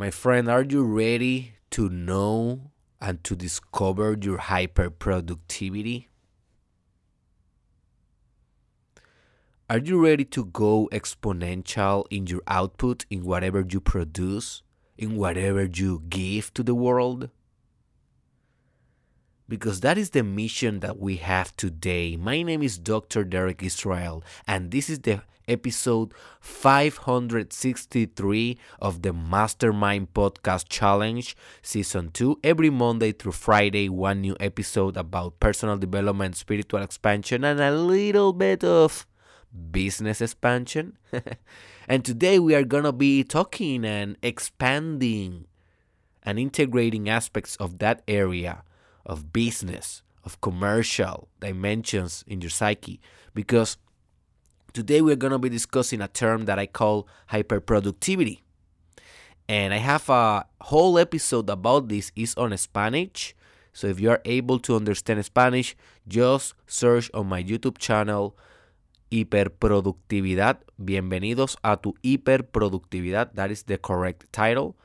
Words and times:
My 0.00 0.12
friend, 0.12 0.48
are 0.48 0.62
you 0.62 0.84
ready 0.84 1.54
to 1.70 1.88
know 1.88 2.70
and 3.00 3.24
to 3.24 3.34
discover 3.34 4.16
your 4.20 4.38
hyperproductivity? 4.38 6.06
Are 9.68 9.78
you 9.78 10.00
ready 10.00 10.24
to 10.26 10.44
go 10.44 10.88
exponential 10.92 12.04
in 12.10 12.28
your 12.28 12.42
output, 12.46 13.06
in 13.10 13.24
whatever 13.24 13.66
you 13.68 13.80
produce, 13.80 14.62
in 14.96 15.16
whatever 15.16 15.64
you 15.64 16.04
give 16.08 16.54
to 16.54 16.62
the 16.62 16.76
world? 16.76 17.30
Because 19.48 19.80
that 19.80 19.96
is 19.96 20.10
the 20.10 20.22
mission 20.22 20.80
that 20.80 20.98
we 20.98 21.16
have 21.16 21.56
today. 21.56 22.16
My 22.16 22.42
name 22.42 22.62
is 22.62 22.76
Dr. 22.76 23.24
Derek 23.24 23.62
Israel, 23.62 24.22
and 24.46 24.70
this 24.70 24.90
is 24.90 24.98
the 24.98 25.22
episode 25.48 26.12
563 26.40 28.58
of 28.78 29.00
the 29.00 29.14
Mastermind 29.14 30.12
Podcast 30.12 30.66
Challenge, 30.68 31.34
Season 31.62 32.10
2. 32.10 32.40
Every 32.44 32.68
Monday 32.68 33.12
through 33.12 33.32
Friday, 33.32 33.88
one 33.88 34.20
new 34.20 34.36
episode 34.38 34.98
about 34.98 35.40
personal 35.40 35.78
development, 35.78 36.36
spiritual 36.36 36.82
expansion, 36.82 37.42
and 37.42 37.58
a 37.58 37.72
little 37.72 38.34
bit 38.34 38.62
of 38.62 39.06
business 39.70 40.20
expansion. 40.20 40.98
and 41.88 42.04
today 42.04 42.38
we 42.38 42.54
are 42.54 42.64
going 42.64 42.84
to 42.84 42.92
be 42.92 43.24
talking 43.24 43.86
and 43.86 44.18
expanding 44.22 45.46
and 46.22 46.38
integrating 46.38 47.08
aspects 47.08 47.56
of 47.56 47.78
that 47.78 48.02
area 48.06 48.62
of 49.08 49.32
business, 49.32 50.02
of 50.24 50.40
commercial 50.40 51.28
dimensions 51.40 52.22
in 52.28 52.40
your 52.40 52.50
psyche 52.50 53.00
because 53.34 53.78
Today 54.74 55.00
we're 55.00 55.16
going 55.16 55.32
to 55.32 55.38
be 55.38 55.48
discussing 55.48 56.00
a 56.00 56.08
term 56.08 56.44
that 56.44 56.58
I 56.58 56.66
call 56.66 57.08
hyperproductivity. 57.32 58.40
And 59.48 59.72
I 59.72 59.78
have 59.78 60.08
a 60.10 60.44
whole 60.60 60.98
episode 60.98 61.48
about 61.48 61.88
this 61.88 62.12
is 62.14 62.34
on 62.36 62.56
Spanish. 62.58 63.34
So 63.72 63.86
if 63.86 63.98
you 63.98 64.10
are 64.10 64.20
able 64.26 64.58
to 64.60 64.76
understand 64.76 65.24
Spanish, 65.24 65.74
just 66.06 66.54
search 66.66 67.10
on 67.14 67.26
my 67.26 67.42
YouTube 67.42 67.78
channel 67.78 68.36
Hiperproductividad. 69.10 70.58
Bienvenidos 70.78 71.56
a 71.64 71.76
tu 71.76 71.94
hiperproductividad. 72.04 73.34
That 73.34 73.50
is 73.50 73.62
the 73.62 73.78
correct 73.78 74.30
title. 74.32 74.76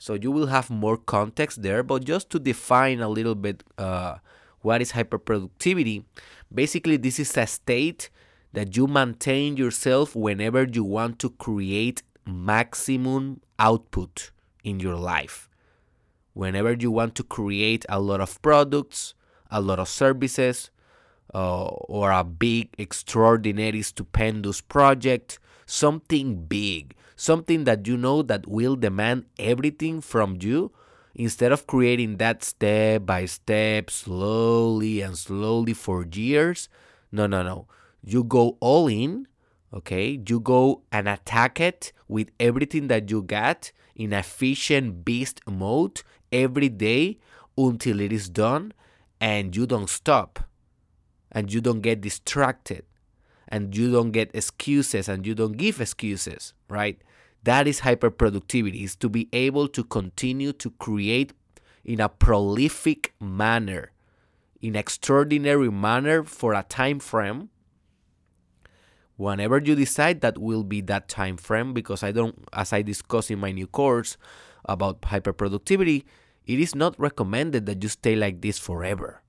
So 0.00 0.14
you 0.14 0.30
will 0.30 0.46
have 0.46 0.70
more 0.70 0.96
context 0.96 1.60
there, 1.60 1.82
but 1.82 2.04
just 2.04 2.30
to 2.30 2.38
define 2.38 3.00
a 3.00 3.08
little 3.08 3.34
bit 3.34 3.62
uh, 3.76 4.16
what 4.62 4.80
is 4.80 4.92
hyperproductivity, 4.92 6.04
basically 6.52 6.96
this 6.96 7.20
is 7.20 7.36
a 7.36 7.46
state 7.46 8.08
that 8.54 8.78
you 8.78 8.86
maintain 8.86 9.58
yourself 9.58 10.16
whenever 10.16 10.64
you 10.64 10.84
want 10.84 11.18
to 11.18 11.28
create 11.28 12.02
maximum 12.24 13.42
output 13.58 14.30
in 14.64 14.80
your 14.80 14.96
life. 14.96 15.50
Whenever 16.32 16.72
you 16.72 16.90
want 16.90 17.14
to 17.16 17.22
create 17.22 17.84
a 17.90 18.00
lot 18.00 18.22
of 18.22 18.40
products, 18.40 19.12
a 19.50 19.60
lot 19.60 19.78
of 19.78 19.86
services, 19.86 20.70
uh, 21.34 21.66
or 21.66 22.10
a 22.10 22.24
big, 22.24 22.70
extraordinary, 22.78 23.82
stupendous 23.82 24.62
project, 24.62 25.38
something 25.66 26.46
big, 26.46 26.94
something 27.20 27.64
that 27.64 27.86
you 27.86 27.96
know 27.96 28.22
that 28.22 28.46
will 28.46 28.76
demand 28.76 29.26
everything 29.38 30.00
from 30.00 30.38
you, 30.40 30.72
instead 31.14 31.52
of 31.52 31.66
creating 31.66 32.16
that 32.16 32.42
step 32.42 33.04
by 33.04 33.26
step, 33.26 33.90
slowly 33.90 35.02
and 35.02 35.18
slowly 35.18 35.74
for 35.74 36.06
years. 36.10 36.68
No, 37.12 37.26
no, 37.26 37.42
no 37.42 37.66
you 38.02 38.24
go 38.24 38.56
all 38.60 38.88
in, 38.88 39.26
okay? 39.72 40.20
You 40.26 40.40
go 40.40 40.82
and 40.90 41.08
attack 41.08 41.60
it 41.60 41.92
with 42.08 42.30
everything 42.38 42.88
that 42.88 43.10
you 43.10 43.22
got 43.22 43.72
in 43.94 44.12
efficient 44.12 45.04
beast 45.04 45.40
mode 45.46 46.02
every 46.32 46.68
day 46.68 47.18
until 47.56 48.00
it 48.00 48.12
is 48.12 48.28
done 48.28 48.72
and 49.20 49.54
you 49.54 49.66
don't 49.66 49.90
stop 49.90 50.40
and 51.30 51.52
you 51.52 51.60
don't 51.60 51.80
get 51.80 52.00
distracted 52.00 52.84
and 53.46 53.76
you 53.76 53.92
don't 53.92 54.12
get 54.12 54.30
excuses 54.34 55.08
and 55.08 55.26
you 55.26 55.34
don't 55.34 55.56
give 55.56 55.80
excuses, 55.80 56.54
right? 56.68 57.02
That 57.44 57.66
is 57.66 57.80
hyperproductivity, 57.80 58.84
is 58.84 58.96
to 58.96 59.08
be 59.08 59.28
able 59.32 59.68
to 59.68 59.82
continue 59.82 60.52
to 60.54 60.70
create 60.72 61.32
in 61.84 62.00
a 62.00 62.08
prolific 62.08 63.14
manner, 63.18 63.92
in 64.60 64.76
extraordinary 64.76 65.70
manner 65.70 66.22
for 66.22 66.52
a 66.52 66.62
time 66.62 66.98
frame. 66.98 67.48
Whenever 69.16 69.58
you 69.58 69.74
decide 69.74 70.20
that 70.20 70.38
will 70.38 70.64
be 70.64 70.80
that 70.80 71.06
time 71.06 71.36
frame 71.36 71.74
because 71.74 72.02
i 72.02 72.10
don't 72.10 72.42
as 72.54 72.72
i 72.72 72.80
discuss 72.80 73.30
in 73.30 73.38
my 73.38 73.52
new 73.52 73.66
course 73.66 74.16
about 74.64 75.02
hyperproductivity 75.02 76.04
it 76.46 76.58
is 76.58 76.74
not 76.74 76.98
recommended 76.98 77.66
that 77.66 77.82
you 77.82 77.88
stay 77.90 78.16
like 78.16 78.40
this 78.40 78.58
forever 78.58 79.20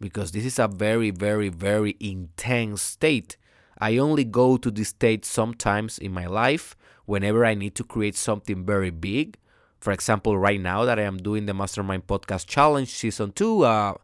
because 0.00 0.30
this 0.30 0.44
is 0.44 0.58
a 0.58 0.68
very 0.68 1.10
very 1.10 1.48
very 1.48 1.96
intense 1.98 2.82
state. 2.82 3.36
I 3.78 3.96
only 3.98 4.24
go 4.24 4.56
to 4.56 4.70
this 4.70 4.90
state 4.90 5.24
sometimes 5.24 5.98
in 5.98 6.12
my 6.12 6.26
life 6.26 6.76
whenever 7.06 7.44
i 7.44 7.54
need 7.54 7.74
to 7.74 7.84
create 7.84 8.16
something 8.16 8.64
very 8.64 8.90
big 8.90 9.36
for 9.80 9.92
example 9.92 10.36
right 10.38 10.60
now 10.60 10.84
that 10.84 10.98
i 10.98 11.02
am 11.02 11.18
doing 11.18 11.46
the 11.46 11.54
mastermind 11.54 12.06
podcast 12.06 12.46
challenge 12.46 12.88
season 12.88 13.32
2 13.32 13.62
uh, 13.62 13.94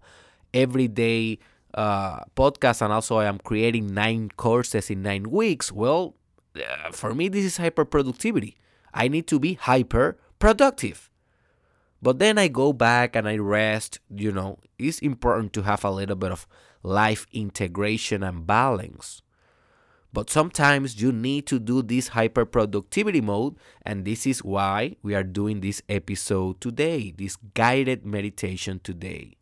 every 0.52 0.88
day 0.88 1.38
uh, 1.74 2.20
podcast 2.36 2.82
and 2.82 2.92
also 2.92 3.18
I 3.18 3.26
am 3.26 3.38
creating 3.38 3.94
nine 3.94 4.30
courses 4.36 4.90
in 4.90 5.02
nine 5.02 5.30
weeks. 5.30 5.70
Well, 5.70 6.14
uh, 6.56 6.90
for 6.90 7.14
me, 7.14 7.28
this 7.28 7.44
is 7.44 7.56
hyper 7.56 7.84
productivity. 7.84 8.56
I 8.92 9.08
need 9.08 9.26
to 9.28 9.38
be 9.38 9.54
hyper 9.54 10.18
productive. 10.38 11.10
But 12.02 12.18
then 12.18 12.38
I 12.38 12.48
go 12.48 12.72
back 12.72 13.14
and 13.14 13.28
I 13.28 13.36
rest. 13.36 14.00
You 14.08 14.32
know, 14.32 14.58
it's 14.78 14.98
important 15.00 15.52
to 15.54 15.62
have 15.62 15.84
a 15.84 15.90
little 15.90 16.16
bit 16.16 16.32
of 16.32 16.46
life 16.82 17.26
integration 17.32 18.22
and 18.22 18.46
balance. 18.46 19.22
But 20.12 20.28
sometimes 20.28 21.00
you 21.00 21.12
need 21.12 21.46
to 21.46 21.58
do 21.58 21.82
this 21.82 22.08
hyper 22.08 22.44
productivity 22.44 23.20
mode, 23.20 23.56
and 23.82 24.04
this 24.04 24.26
is 24.26 24.42
why 24.42 24.96
we 25.02 25.14
are 25.14 25.22
doing 25.22 25.60
this 25.60 25.82
episode 25.88 26.60
today, 26.60 27.14
this 27.16 27.36
guided 27.54 28.04
meditation 28.04 28.80
today 28.82 29.36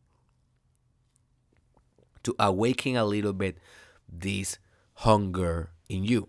to 2.22 2.34
awaken 2.38 2.96
a 2.96 3.04
little 3.04 3.32
bit 3.32 3.56
this 4.06 4.58
hunger 4.94 5.70
in 5.88 6.04
you. 6.04 6.28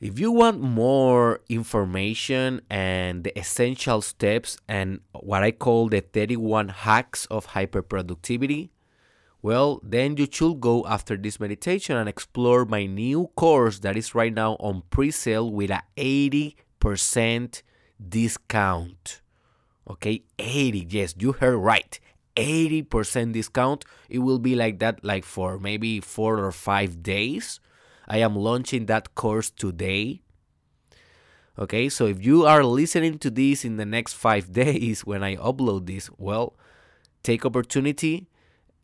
If 0.00 0.18
you 0.18 0.32
want 0.32 0.60
more 0.60 1.40
information 1.48 2.60
and 2.68 3.24
the 3.24 3.38
essential 3.38 4.02
steps 4.02 4.58
and 4.68 5.00
what 5.12 5.42
I 5.42 5.50
call 5.50 5.88
the 5.88 6.00
31 6.00 6.68
hacks 6.68 7.26
of 7.26 7.48
hyperproductivity, 7.48 8.70
well, 9.44 9.78
then 9.82 10.16
you 10.16 10.26
should 10.30 10.58
go 10.58 10.86
after 10.86 11.18
this 11.18 11.38
meditation 11.38 11.98
and 11.98 12.08
explore 12.08 12.64
my 12.64 12.86
new 12.86 13.26
course 13.36 13.80
that 13.80 13.94
is 13.94 14.14
right 14.14 14.32
now 14.32 14.54
on 14.54 14.82
pre 14.88 15.10
sale 15.10 15.52
with 15.52 15.70
a 15.70 15.82
80% 15.98 17.60
discount. 18.08 19.20
Okay, 19.86 20.22
80, 20.38 20.86
yes, 20.88 21.14
you 21.18 21.32
heard 21.32 21.58
right. 21.58 22.00
80% 22.36 23.34
discount. 23.34 23.84
It 24.08 24.20
will 24.20 24.38
be 24.38 24.54
like 24.54 24.78
that 24.78 25.04
like 25.04 25.24
for 25.24 25.58
maybe 25.58 26.00
4 26.00 26.38
or 26.38 26.50
5 26.50 27.02
days. 27.02 27.60
I 28.08 28.20
am 28.20 28.36
launching 28.36 28.86
that 28.86 29.14
course 29.14 29.50
today. 29.50 30.22
Okay, 31.58 31.90
so 31.90 32.06
if 32.06 32.24
you 32.24 32.46
are 32.46 32.64
listening 32.64 33.18
to 33.18 33.28
this 33.28 33.62
in 33.62 33.76
the 33.76 33.84
next 33.84 34.14
5 34.14 34.52
days 34.64 35.04
when 35.04 35.22
I 35.22 35.36
upload 35.36 35.84
this, 35.84 36.08
well, 36.16 36.56
take 37.22 37.44
opportunity 37.44 38.30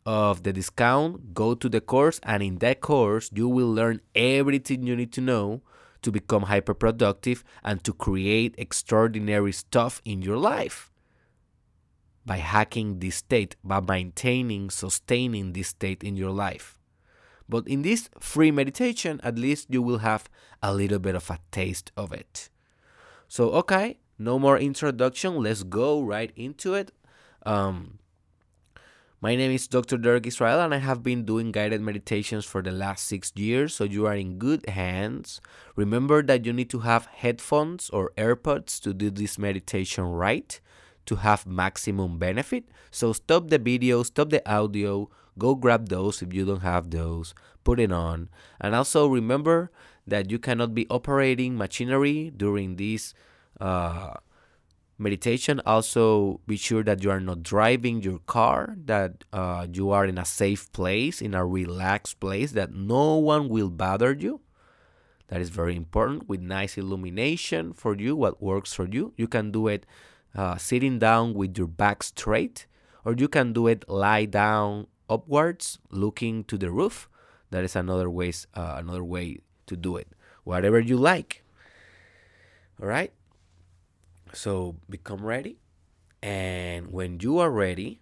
of 0.05 0.43
the 0.43 0.53
discount, 0.53 1.33
go 1.33 1.53
to 1.53 1.69
the 1.69 1.81
course 1.81 2.19
and 2.23 2.41
in 2.41 2.57
that 2.57 2.81
course 2.81 3.29
you 3.33 3.47
will 3.47 3.71
learn 3.71 4.01
everything 4.15 4.83
you 4.83 4.95
need 4.95 5.11
to 5.13 5.21
know 5.21 5.61
to 6.01 6.11
become 6.11 6.43
hyper 6.43 6.73
productive 6.73 7.43
and 7.63 7.83
to 7.83 7.93
create 7.93 8.55
extraordinary 8.57 9.51
stuff 9.51 10.01
in 10.03 10.21
your 10.21 10.37
life 10.37 10.91
by 12.25 12.37
hacking 12.37 12.99
this 12.99 13.15
state, 13.15 13.55
by 13.63 13.79
maintaining, 13.79 14.69
sustaining 14.69 15.53
this 15.53 15.69
state 15.69 16.03
in 16.03 16.15
your 16.15 16.31
life. 16.31 16.77
But 17.49 17.67
in 17.67 17.81
this 17.81 18.09
free 18.19 18.51
meditation, 18.51 19.19
at 19.23 19.37
least 19.37 19.67
you 19.69 19.81
will 19.81 19.99
have 19.99 20.29
a 20.63 20.73
little 20.73 20.99
bit 20.99 21.15
of 21.15 21.29
a 21.29 21.39
taste 21.51 21.91
of 21.97 22.13
it. 22.13 22.49
So, 23.27 23.49
okay, 23.51 23.99
no 24.17 24.37
more 24.39 24.57
introduction. 24.57 25.41
Let's 25.41 25.63
go 25.63 26.01
right 26.01 26.31
into 26.35 26.73
it. 26.75 26.91
Um, 27.45 27.99
my 29.21 29.35
name 29.35 29.51
is 29.51 29.67
Dr. 29.67 29.97
Derek 29.97 30.25
Israel, 30.25 30.59
and 30.61 30.73
I 30.73 30.79
have 30.79 31.03
been 31.03 31.25
doing 31.25 31.51
guided 31.51 31.79
meditations 31.79 32.43
for 32.43 32.63
the 32.63 32.71
last 32.71 33.05
six 33.05 33.31
years, 33.35 33.75
so 33.75 33.83
you 33.83 34.07
are 34.07 34.15
in 34.15 34.39
good 34.39 34.67
hands. 34.67 35.39
Remember 35.75 36.23
that 36.23 36.43
you 36.43 36.51
need 36.51 36.71
to 36.71 36.79
have 36.79 37.05
headphones 37.05 37.91
or 37.91 38.13
AirPods 38.17 38.81
to 38.81 38.95
do 38.95 39.11
this 39.11 39.37
meditation 39.37 40.05
right 40.05 40.59
to 41.05 41.17
have 41.17 41.45
maximum 41.45 42.17
benefit. 42.17 42.65
So 42.89 43.13
stop 43.13 43.49
the 43.49 43.59
video, 43.59 44.01
stop 44.01 44.31
the 44.31 44.41
audio, 44.51 45.07
go 45.37 45.53
grab 45.53 45.89
those 45.89 46.23
if 46.23 46.33
you 46.33 46.43
don't 46.43 46.61
have 46.61 46.89
those, 46.89 47.35
put 47.63 47.79
it 47.79 47.91
on. 47.91 48.27
And 48.59 48.73
also 48.73 49.05
remember 49.05 49.69
that 50.07 50.31
you 50.31 50.39
cannot 50.39 50.73
be 50.73 50.87
operating 50.89 51.55
machinery 51.55 52.31
during 52.35 52.77
this 52.77 53.13
uh, 53.59 54.15
meditation. 55.01 55.59
Also 55.65 56.39
be 56.47 56.55
sure 56.55 56.83
that 56.83 57.03
you 57.03 57.09
are 57.09 57.19
not 57.19 57.43
driving 57.43 58.01
your 58.01 58.19
car 58.19 58.75
that 58.85 59.23
uh, 59.33 59.67
you 59.73 59.89
are 59.89 60.05
in 60.05 60.17
a 60.17 60.25
safe 60.25 60.71
place 60.71 61.21
in 61.21 61.33
a 61.33 61.45
relaxed 61.45 62.19
place 62.19 62.51
that 62.53 62.71
no 62.71 63.17
one 63.17 63.49
will 63.49 63.69
bother 63.69 64.13
you. 64.13 64.39
That 65.27 65.41
is 65.41 65.49
very 65.49 65.75
important 65.75 66.29
with 66.29 66.41
nice 66.41 66.77
illumination 66.77 67.73
for 67.73 67.95
you 67.97 68.15
what 68.15 68.41
works 68.41 68.73
for 68.73 68.87
you. 68.87 69.13
You 69.17 69.27
can 69.27 69.51
do 69.51 69.67
it 69.67 69.85
uh, 70.35 70.57
sitting 70.57 70.99
down 70.99 71.33
with 71.33 71.57
your 71.57 71.67
back 71.67 72.03
straight 72.03 72.67
or 73.03 73.13
you 73.13 73.27
can 73.27 73.51
do 73.51 73.67
it 73.67 73.83
lie 73.89 74.25
down 74.25 74.87
upwards 75.09 75.79
looking 75.89 76.43
to 76.45 76.57
the 76.57 76.71
roof. 76.71 77.09
That 77.49 77.63
is 77.63 77.75
another 77.75 78.09
ways 78.09 78.47
uh, 78.53 78.75
another 78.77 79.03
way 79.03 79.39
to 79.65 79.75
do 79.75 79.97
it. 79.97 80.07
Whatever 80.43 80.79
you 80.79 80.97
like. 80.97 81.43
All 82.81 82.87
right 82.87 83.13
so 84.33 84.75
become 84.89 85.25
ready. 85.25 85.57
And 86.21 86.91
when 86.91 87.19
you 87.19 87.39
are 87.39 87.49
ready, 87.49 88.01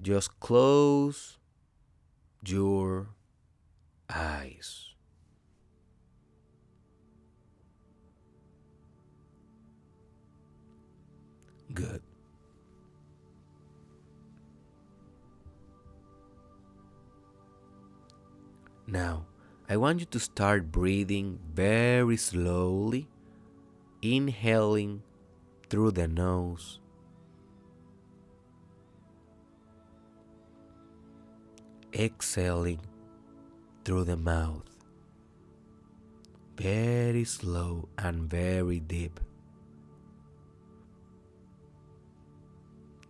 just 0.00 0.38
close 0.40 1.38
your 2.44 3.08
eyes. 4.08 4.94
Good. 11.74 12.02
Now, 18.86 19.26
I 19.68 19.76
want 19.76 20.00
you 20.00 20.06
to 20.06 20.18
start 20.18 20.72
breathing 20.72 21.38
very 21.52 22.16
slowly, 22.16 23.06
inhaling 24.00 25.02
through 25.68 25.90
the 25.92 26.08
nose. 26.08 26.80
Exhaling 31.94 32.80
through 33.84 34.04
the 34.04 34.16
mouth. 34.16 34.64
Very 36.56 37.24
slow 37.24 37.88
and 37.98 38.28
very 38.28 38.80
deep. 38.80 39.20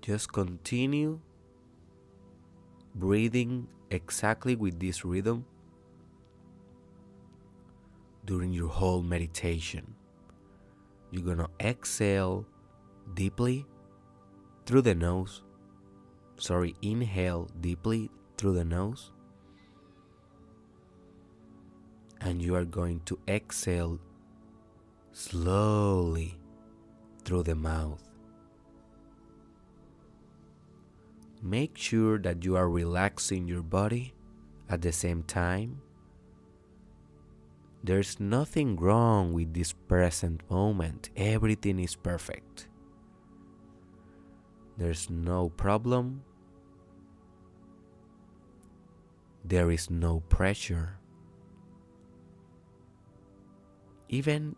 Just 0.03 0.33
continue 0.33 1.21
breathing 2.95 3.69
exactly 3.91 4.57
with 4.57 4.81
this 4.81 5.05
rhythm 5.05 5.45
during 8.25 8.53
your 8.53 8.69
whole 8.69 9.03
meditation. 9.03 9.95
You're 11.11 11.25
gonna 11.25 11.49
exhale 11.61 12.47
deeply 13.15 13.67
through 14.67 14.83
the 14.83 14.95
nose. 14.95 15.43
Sorry, 16.37 16.75
inhale 16.83 17.49
deeply 17.61 18.11
through 18.37 18.55
the 18.55 18.65
nose. 18.65 19.13
And 22.21 22.43
you 22.43 22.55
are 22.55 22.65
going 22.65 23.01
to 23.07 23.19
exhale 23.27 23.99
slowly 25.13 26.39
through 27.25 27.45
the 27.45 27.55
mouth. 27.55 28.03
Make 31.43 31.79
sure 31.79 32.19
that 32.19 32.45
you 32.45 32.57
are 32.57 32.69
relaxing 32.69 33.47
your 33.47 33.63
body 33.63 34.13
at 34.69 34.83
the 34.83 34.93
same 34.93 35.23
time 35.23 35.81
there's 37.83 38.19
nothing 38.19 38.77
wrong 38.77 39.33
with 39.33 39.55
this 39.55 39.73
present 39.73 40.43
moment. 40.51 41.11
Everything 41.17 41.79
is 41.79 41.95
perfect. 41.95 42.69
There's 44.77 45.09
no 45.09 45.49
problem. 45.51 46.23
There 49.45 49.71
is 49.71 49.91
no 49.91 50.21
pressure. 50.29 50.99
Even 54.09 54.57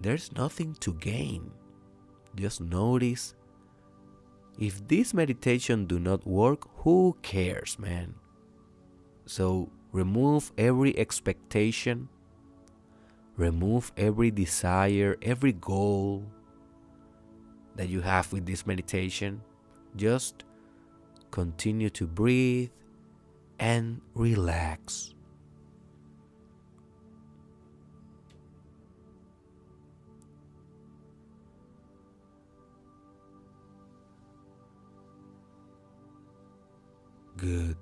there's 0.00 0.32
nothing 0.32 0.74
to 0.80 0.94
gain. 0.94 1.50
Just 2.34 2.60
notice 2.60 3.34
if 4.58 4.86
this 4.88 5.14
meditation 5.14 5.86
do 5.86 5.98
not 5.98 6.26
work, 6.26 6.68
who 6.78 7.16
cares, 7.22 7.78
man? 7.78 8.14
So 9.26 9.70
remove 9.92 10.52
every 10.58 10.96
expectation 10.98 12.08
remove 13.42 13.90
every 13.96 14.30
desire, 14.30 15.16
every 15.20 15.52
goal 15.52 16.24
that 17.74 17.88
you 17.88 18.00
have 18.00 18.32
with 18.32 18.46
this 18.46 18.64
meditation. 18.66 19.42
Just 19.96 20.44
continue 21.32 21.90
to 21.90 22.06
breathe 22.06 22.70
and 23.58 24.00
relax. 24.14 25.14
Good. 37.36 37.76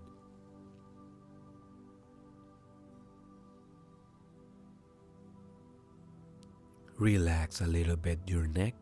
Relax 7.01 7.63
a 7.63 7.67
little 7.67 7.97
bit 7.97 8.19
your 8.27 8.47
neck. 8.47 8.75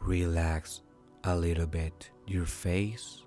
Relax 0.00 0.82
a 1.22 1.36
little 1.36 1.68
bit 1.68 2.10
your 2.26 2.44
face. 2.44 3.22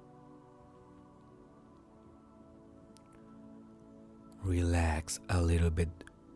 Relax 4.44 5.22
a 5.30 5.42
little 5.42 5.70
bit 5.70 5.88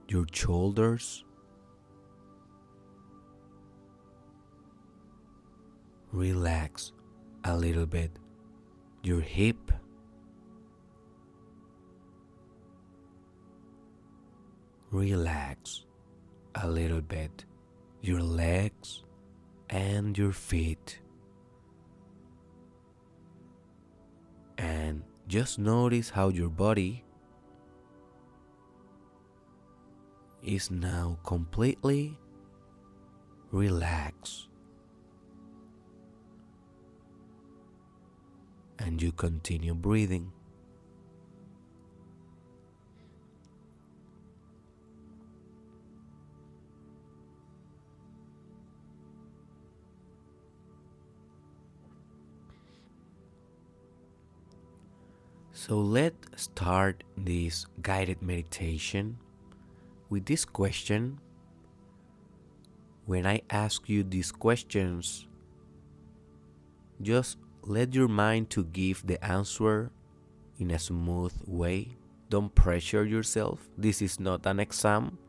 your 0.08 0.26
shoulders. 0.32 1.26
Relax 6.14 6.94
a 7.44 7.58
little 7.58 7.86
bit 7.86 8.12
your 9.04 9.20
hip. 9.20 9.74
Relax 14.92 15.86
a 16.56 16.68
little 16.68 17.02
bit 17.02 17.46
your 18.02 18.22
legs 18.22 19.04
and 19.70 20.18
your 20.18 20.32
feet. 20.34 21.00
And 24.58 25.04
just 25.28 25.60
notice 25.60 26.10
how 26.10 26.30
your 26.30 26.50
body 26.50 27.04
is 30.44 30.70
now 30.72 31.18
completely 31.24 32.18
relaxed. 33.52 34.48
And 38.80 39.02
you 39.02 39.12
continue 39.12 39.76
breathing. 39.76 40.32
So 55.62 55.78
let's 55.78 56.18
start 56.42 57.04
this 57.16 57.68
guided 57.84 58.24
meditation 58.24 59.20
with 60.10 60.26
this 60.26 60.44
question. 60.44 61.20
When 63.06 63.28
I 63.28 63.44
ask 63.52 63.88
you 63.88 64.02
these 64.02 64.32
questions, 64.32 65.28
just 67.00 67.38
let 67.62 67.94
your 67.94 68.08
mind 68.08 68.50
to 68.58 68.64
give 68.64 69.06
the 69.06 69.24
answer 69.24 69.92
in 70.58 70.72
a 70.72 70.80
smooth 70.80 71.38
way. 71.46 71.96
Don't 72.30 72.56
pressure 72.56 73.06
yourself. 73.06 73.70
This 73.78 74.02
is 74.02 74.20
not 74.20 74.48
an 74.48 74.60
exam. 74.60 75.20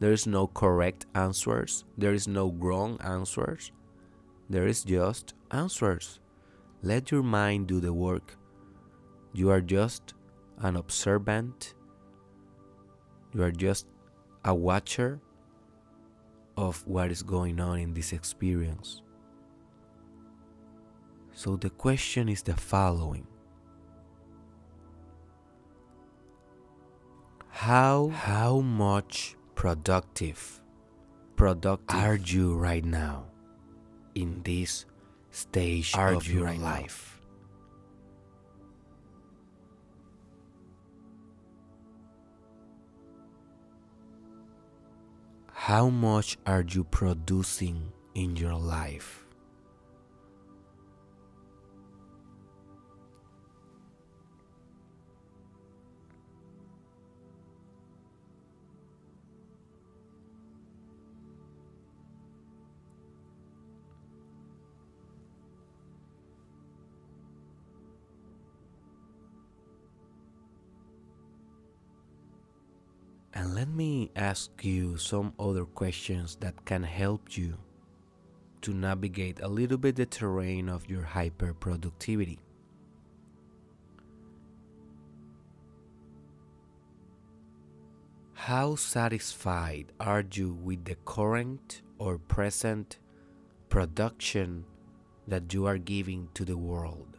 There 0.00 0.12
is 0.12 0.26
no 0.26 0.46
correct 0.46 1.04
answers. 1.14 1.84
There 1.98 2.14
is 2.14 2.26
no 2.26 2.56
wrong 2.56 2.98
answers. 3.04 3.70
There 4.48 4.66
is 4.66 4.82
just 4.82 5.34
answers. 5.50 6.20
Let 6.82 7.10
your 7.10 7.22
mind 7.22 7.66
do 7.66 7.80
the 7.80 7.92
work. 7.92 8.37
You 9.32 9.50
are 9.50 9.60
just 9.60 10.14
an 10.58 10.76
observant. 10.76 11.74
You 13.34 13.42
are 13.42 13.52
just 13.52 13.86
a 14.44 14.54
watcher 14.54 15.20
of 16.56 16.86
what 16.86 17.10
is 17.10 17.22
going 17.22 17.60
on 17.60 17.78
in 17.78 17.94
this 17.94 18.12
experience. 18.12 19.02
So 21.32 21.56
the 21.56 21.70
question 21.70 22.28
is 22.28 22.42
the 22.42 22.54
following 22.56 23.26
How, 27.48 28.08
how 28.08 28.60
much 28.60 29.36
productive 29.54 30.60
productive 31.36 31.96
are 31.98 32.16
you 32.16 32.56
right 32.56 32.84
now 32.84 33.26
in 34.14 34.42
this 34.42 34.86
stage 35.30 35.94
Are 35.94 36.14
of 36.14 36.26
you 36.26 36.38
your 36.38 36.44
right 36.46 36.58
now? 36.60 36.86
How 45.68 45.90
much 45.90 46.38
are 46.46 46.64
you 46.66 46.82
producing 46.82 47.92
in 48.14 48.36
your 48.36 48.54
life? 48.54 49.27
Me 73.78 74.10
ask 74.16 74.64
you 74.64 74.96
some 74.96 75.32
other 75.38 75.64
questions 75.64 76.36
that 76.40 76.64
can 76.64 76.82
help 76.82 77.36
you 77.36 77.56
to 78.60 78.74
navigate 78.74 79.38
a 79.40 79.46
little 79.46 79.78
bit 79.78 79.94
the 79.94 80.04
terrain 80.04 80.68
of 80.68 80.90
your 80.90 81.02
hyperproductivity. 81.02 82.38
How 88.34 88.74
satisfied 88.74 89.92
are 90.00 90.24
you 90.32 90.54
with 90.54 90.84
the 90.84 90.96
current 91.04 91.82
or 91.98 92.18
present 92.18 92.98
production 93.68 94.64
that 95.28 95.54
you 95.54 95.66
are 95.66 95.78
giving 95.78 96.30
to 96.34 96.44
the 96.44 96.58
world? 96.58 97.16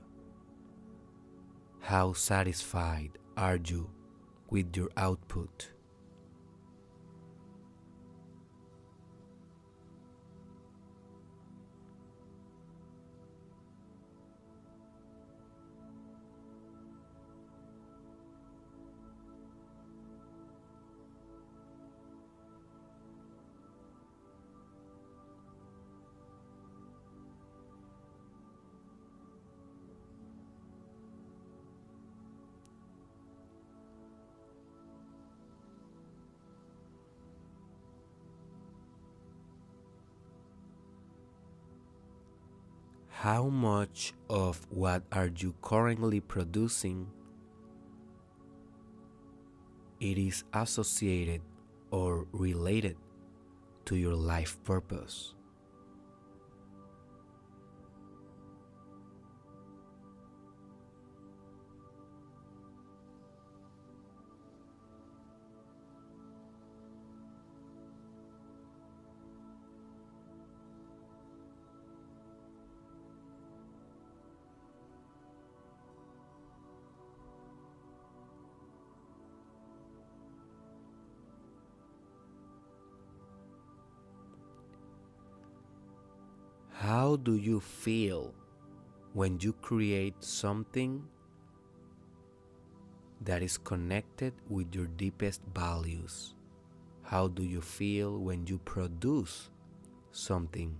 How 1.80 2.12
satisfied 2.12 3.18
are 3.38 3.60
you 3.64 3.90
with 4.50 4.76
your 4.76 4.90
output? 4.98 5.70
How 43.20 43.50
much 43.50 44.14
of 44.30 44.66
what 44.70 45.04
are 45.12 45.28
you 45.28 45.54
currently 45.62 46.22
producing 46.22 47.12
it 50.00 50.18
is 50.18 50.46
associated 50.54 51.42
or 51.92 52.28
related 52.32 52.96
to 53.88 53.98
your 53.98 54.16
life 54.16 54.58
purpose? 54.64 55.36
Do 87.24 87.36
you 87.36 87.60
feel 87.60 88.34
when 89.14 89.40
you 89.40 89.54
create 89.54 90.16
something 90.24 91.04
that 93.22 93.44
is 93.44 93.58
connected 93.58 94.34
with 94.50 94.74
your 94.74 94.88
deepest 94.88 95.42
values? 95.54 96.36
How 97.04 97.28
do 97.28 97.44
you 97.44 97.62
feel 97.62 98.18
when 98.20 98.48
you 98.48 98.60
produce 98.60 99.50
something 100.12 100.78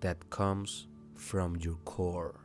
that 0.00 0.28
comes 0.30 0.88
from 1.14 1.56
your 1.56 1.76
core? 1.84 2.43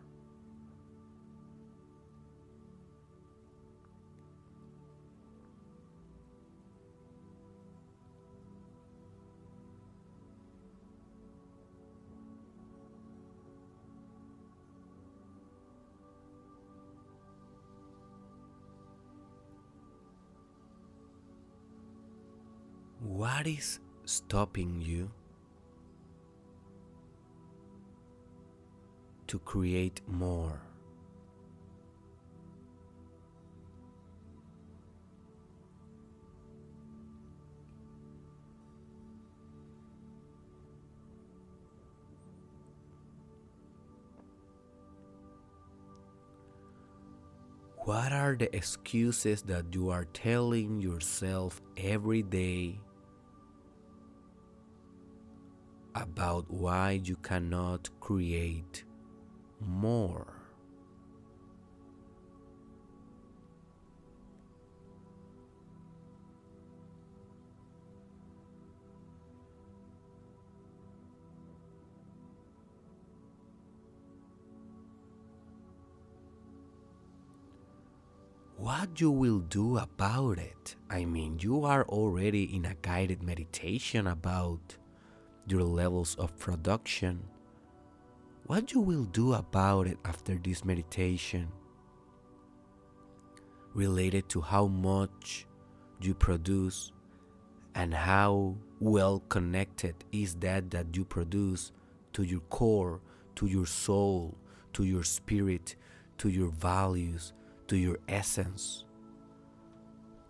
What 23.10 23.48
is 23.48 23.80
stopping 24.06 24.84
you 24.84 25.10
to 29.26 29.40
create 29.40 30.00
more? 30.08 30.62
What 47.86 48.14
are 48.14 48.36
the 48.36 48.56
excuses 48.56 49.42
that 49.50 49.66
you 49.74 49.90
are 49.90 50.06
telling 50.14 50.80
yourself 50.80 51.60
every 51.76 52.22
day 52.22 52.80
about 56.00 56.46
why 56.50 57.02
you 57.04 57.16
cannot 57.18 57.90
create 58.00 58.84
more? 59.60 60.40
what 78.60 79.00
you 79.00 79.10
will 79.10 79.40
do 79.40 79.78
about 79.78 80.38
it. 80.38 80.76
I 80.90 81.06
mean, 81.06 81.40
you 81.40 81.64
are 81.64 81.86
already 81.86 82.56
in 82.56 82.66
a 82.66 82.76
guided 82.82 83.24
meditation 83.24 84.06
about 84.06 84.76
your 85.52 85.64
levels 85.64 86.16
of 86.16 86.38
production. 86.38 87.24
What 88.46 88.74
you 88.74 88.82
will 88.82 89.06
do 89.06 89.34
about 89.34 89.88
it 89.88 89.98
after 90.06 90.36
this 90.36 90.66
meditation 90.66 91.50
related 93.74 94.28
to 94.30 94.42
how 94.42 94.68
much 94.68 95.46
you 96.02 96.14
produce 96.14 96.92
and 97.76 97.94
how 97.94 98.56
well 98.80 99.22
connected 99.30 99.96
is 100.12 100.36
that 100.36 100.72
that 100.72 100.96
you 100.96 101.06
produce 101.06 101.72
to 102.14 102.24
your 102.24 102.42
core, 102.50 103.02
to 103.36 103.46
your 103.46 103.66
soul, 103.66 104.36
to 104.74 104.84
your 104.84 105.04
spirit, 105.04 105.76
to 106.18 106.30
your 106.30 106.50
values, 106.50 107.34
to 107.68 107.78
your 107.78 108.00
essence. 108.08 108.86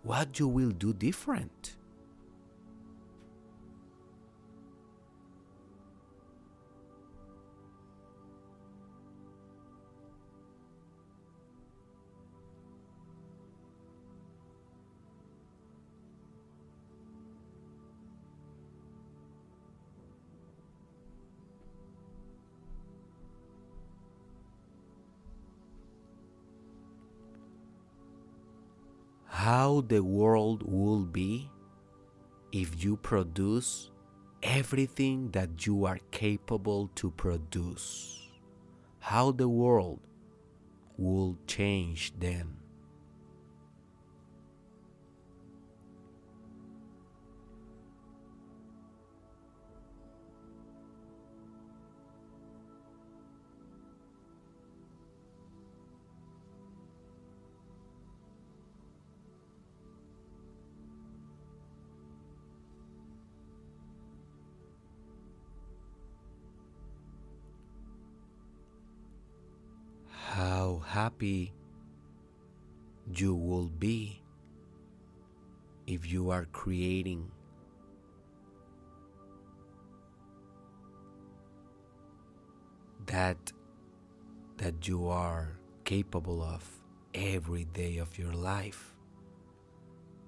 What 0.02 0.38
you 0.38 0.48
will 0.48 0.70
do 0.70 0.92
different? 0.92 1.76
How 29.50 29.80
the 29.88 29.98
world 29.98 30.62
will 30.62 31.02
be 31.04 31.50
if 32.52 32.84
you 32.84 32.96
produce 32.96 33.90
everything 34.44 35.28
that 35.32 35.66
you 35.66 35.84
are 35.84 35.98
capable 36.12 36.88
to 36.94 37.10
produce. 37.10 38.28
How 39.00 39.32
the 39.32 39.48
world 39.48 39.98
will 40.96 41.36
change 41.48 42.12
then. 42.16 42.59
Happy 71.20 71.52
you 73.14 73.34
will 73.34 73.68
be. 73.68 74.22
If 75.86 76.10
you 76.10 76.30
are 76.30 76.46
creating 76.52 77.30
that 83.06 83.52
that 84.56 84.86
you 84.86 85.08
are 85.08 85.58
capable 85.84 86.42
of 86.42 86.64
every 87.14 87.64
day 87.64 87.98
of 87.98 88.16
your 88.18 88.32
life 88.32 88.94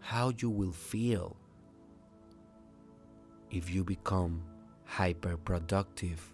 how 0.00 0.32
you 0.38 0.50
will 0.50 0.72
feel 0.72 1.37
if 3.50 3.70
you 3.70 3.84
become 3.84 4.42
hyper 4.84 5.37
productive 5.37 6.32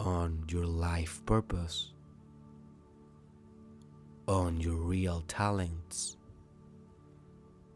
on 0.00 0.44
your 0.48 0.66
life 0.66 1.24
purpose 1.24 1.92
on 4.30 4.60
your 4.60 4.76
real 4.76 5.24
talents, 5.26 6.16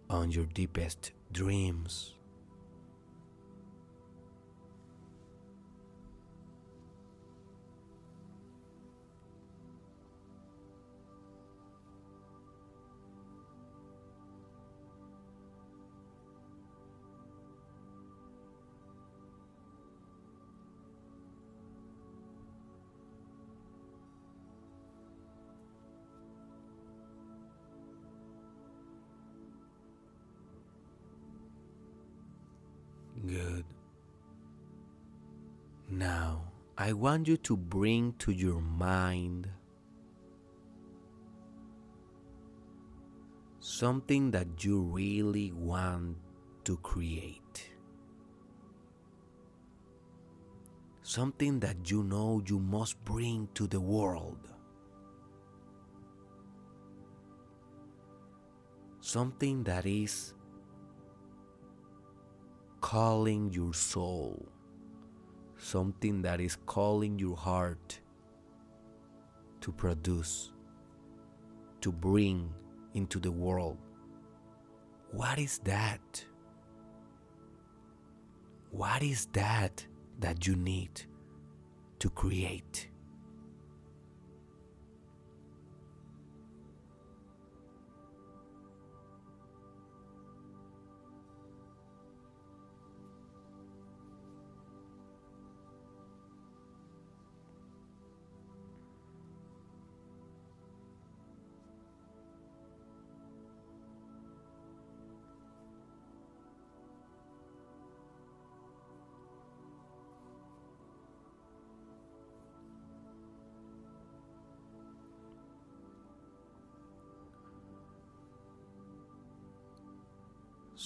on 0.09 0.31
your 0.31 0.45
deepest 0.47 1.11
dreams. 1.33 2.14
I 36.85 36.93
want 36.93 37.29
you 37.29 37.39
to 37.39 37.57
bring 37.57 38.13
to 38.19 38.31
your 38.31 38.61
mind 38.61 39.49
something 43.59 44.31
that 44.33 44.63
you 44.63 44.83
really 44.83 45.51
want 45.53 46.19
to 46.65 46.77
create. 46.77 47.71
Something 51.03 51.59
that 51.61 51.91
you 51.91 52.03
know 52.03 52.43
you 52.45 52.59
must 52.59 53.03
bring 53.07 53.49
to 53.55 53.67
the 53.67 53.81
world. 53.81 54.47
Something 59.01 59.65
that 59.65 59.87
is 59.87 60.35
calling 62.83 63.51
your 63.55 63.73
soul, 63.73 64.54
something 65.65 66.21
that 66.21 66.41
is 66.41 66.57
calling 66.67 67.19
your 67.19 67.37
heart 67.37 67.99
to 69.63 69.73
produce, 69.73 70.53
to 71.81 71.91
bring 71.91 72.53
into 72.93 73.19
the 73.19 73.33
world. 73.33 73.79
What 75.11 75.39
is 75.39 75.59
that? 75.65 76.25
What 78.71 79.03
is 79.03 79.27
that 79.33 79.87
that 80.21 80.47
you 80.47 80.55
need 80.55 81.03
to 81.99 82.11
create? 82.11 82.91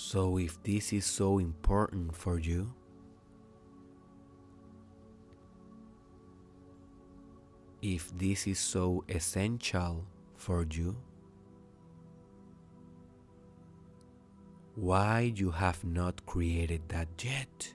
So, 0.09 0.39
if 0.39 0.63
this 0.63 0.95
is 0.95 1.05
so 1.05 1.39
important 1.39 2.17
for 2.17 2.39
you, 2.39 2.73
if 7.83 8.11
this 8.17 8.47
is 8.47 8.59
so 8.59 9.05
essential 9.11 10.07
for 10.35 10.65
you, 10.71 10.97
why 14.77 15.31
you 15.37 15.51
have 15.51 15.85
not 15.85 16.25
created 16.25 16.89
that 16.89 17.09
yet? 17.23 17.75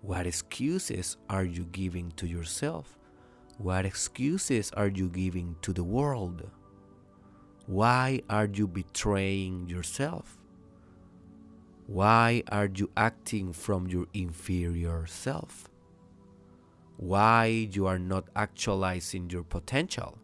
What 0.00 0.26
excuses 0.26 1.18
are 1.28 1.44
you 1.44 1.64
giving 1.64 2.12
to 2.12 2.26
yourself? 2.26 2.98
What 3.58 3.84
excuses 3.84 4.70
are 4.70 4.88
you 4.88 5.10
giving 5.10 5.56
to 5.60 5.74
the 5.74 5.84
world? 5.84 6.48
Why 7.66 8.22
are 8.30 8.48
you 8.50 8.66
betraying 8.66 9.68
yourself? 9.68 10.38
Why 11.86 12.42
are 12.50 12.70
you 12.74 12.90
acting 12.96 13.52
from 13.52 13.88
your 13.88 14.06
inferior 14.14 15.06
self? 15.06 15.68
Why 16.96 17.68
you 17.70 17.86
are 17.86 17.98
not 17.98 18.24
actualizing 18.34 19.28
your 19.28 19.42
potential? 19.42 20.16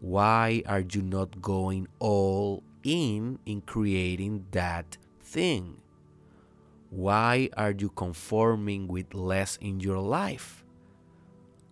Why 0.00 0.62
are 0.66 0.84
you 0.88 1.02
not 1.02 1.42
going 1.42 1.88
all 1.98 2.62
in 2.84 3.40
in 3.46 3.62
creating 3.62 4.46
that 4.52 4.96
thing? 5.20 5.78
Why 6.90 7.50
are 7.56 7.72
you 7.72 7.88
conforming 7.88 8.86
with 8.86 9.14
less 9.14 9.58
in 9.60 9.80
your 9.80 9.98
life? 9.98 10.64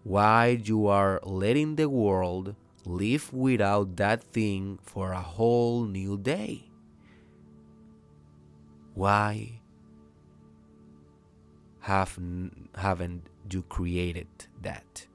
Why 0.02 0.60
you 0.62 0.88
are 0.88 1.20
letting 1.22 1.76
the 1.76 1.88
world 1.88 2.56
live 2.84 3.32
without 3.32 3.96
that 3.96 4.24
thing 4.24 4.80
for 4.82 5.12
a 5.12 5.22
whole 5.22 5.84
new 5.84 6.18
day? 6.18 6.64
Why 8.96 9.60
have, 11.80 12.18
haven't 12.74 13.28
you 13.50 13.60
created 13.62 14.26
that? 14.62 15.06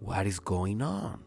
What 0.00 0.26
is 0.26 0.38
going 0.38 0.80
on? 0.80 1.22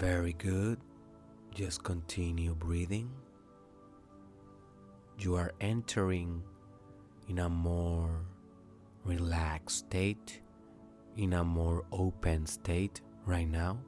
Very 0.00 0.32
good. 0.32 0.78
Just 1.54 1.84
continue 1.84 2.54
breathing. 2.54 3.10
You 5.18 5.34
are 5.34 5.52
entering 5.60 6.42
in 7.28 7.40
a 7.40 7.50
more 7.50 8.24
relaxed 9.04 9.80
state, 9.80 10.40
in 11.18 11.34
a 11.34 11.44
more 11.44 11.84
open 11.92 12.46
state 12.46 13.02
right 13.26 13.46
now, 13.46 13.78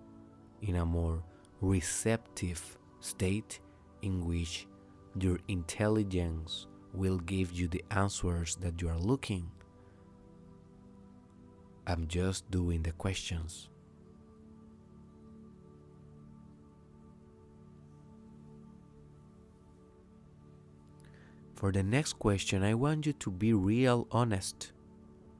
in 0.60 0.76
a 0.76 0.84
more 0.84 1.24
receptive 1.62 2.76
state 3.00 3.60
in 4.02 4.26
which 4.26 4.66
your 5.18 5.38
intelligence 5.48 6.66
will 6.92 7.20
give 7.20 7.52
you 7.52 7.68
the 7.68 7.82
answers 7.90 8.56
that 8.56 8.82
you 8.82 8.90
are 8.90 8.98
looking. 8.98 9.50
I'm 11.86 12.06
just 12.06 12.50
doing 12.50 12.82
the 12.82 12.92
questions. 12.92 13.70
For 21.62 21.70
the 21.70 21.84
next 21.84 22.14
question, 22.14 22.64
I 22.64 22.74
want 22.74 23.06
you 23.06 23.12
to 23.12 23.30
be 23.30 23.52
real 23.52 24.08
honest, 24.10 24.72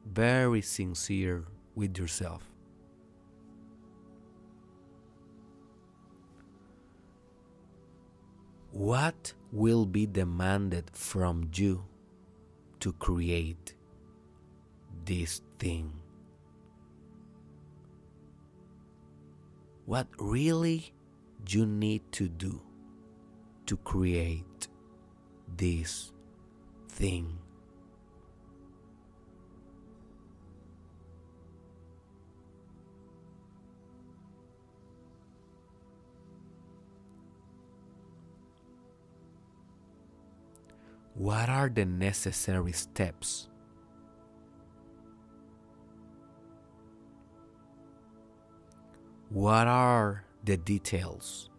very 0.06 0.62
sincere 0.62 1.46
with 1.74 1.98
yourself. 1.98 2.44
What 8.70 9.32
will 9.50 9.84
be 9.84 10.06
demanded 10.06 10.92
from 10.92 11.50
you 11.54 11.82
to 12.78 12.92
create 12.92 13.74
this 15.04 15.42
thing? 15.58 15.92
What 19.86 20.06
really 20.20 20.94
you 21.48 21.66
need 21.66 22.02
to 22.12 22.28
do 22.28 22.62
to 23.66 23.76
create 23.78 24.51
this 25.62 26.10
thing? 26.88 27.38
What 41.14 41.48
are 41.48 41.68
the 41.68 41.84
necessary 41.84 42.72
steps? 42.72 43.46
What 49.30 49.68
are 49.68 50.24
the 50.42 50.56
details? 50.56 51.51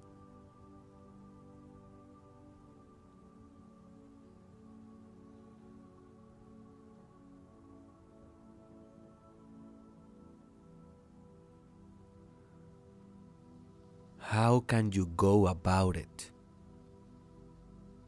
How 14.34 14.62
can 14.62 14.91
you 14.91 15.06
go 15.15 15.46
about 15.46 15.96
it? 15.96 16.32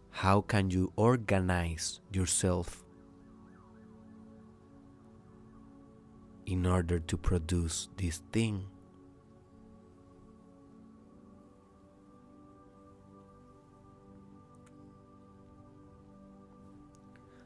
How 0.09 0.41
can 0.41 0.71
you 0.71 0.91
organize 0.95 2.01
yourself 2.11 2.83
in 6.47 6.65
order 6.65 6.97
to 6.97 7.15
produce 7.15 7.89
this 7.97 8.23
thing? 8.31 8.65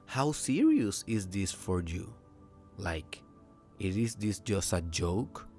How 0.05 0.31
serious 0.31 1.03
is 1.05 1.27
this 1.27 1.51
for 1.51 1.83
you? 1.83 2.13
Like, 2.77 3.21
is 3.77 4.15
this 4.15 4.39
just 4.39 4.71
a 4.71 4.79
joke? 4.83 5.49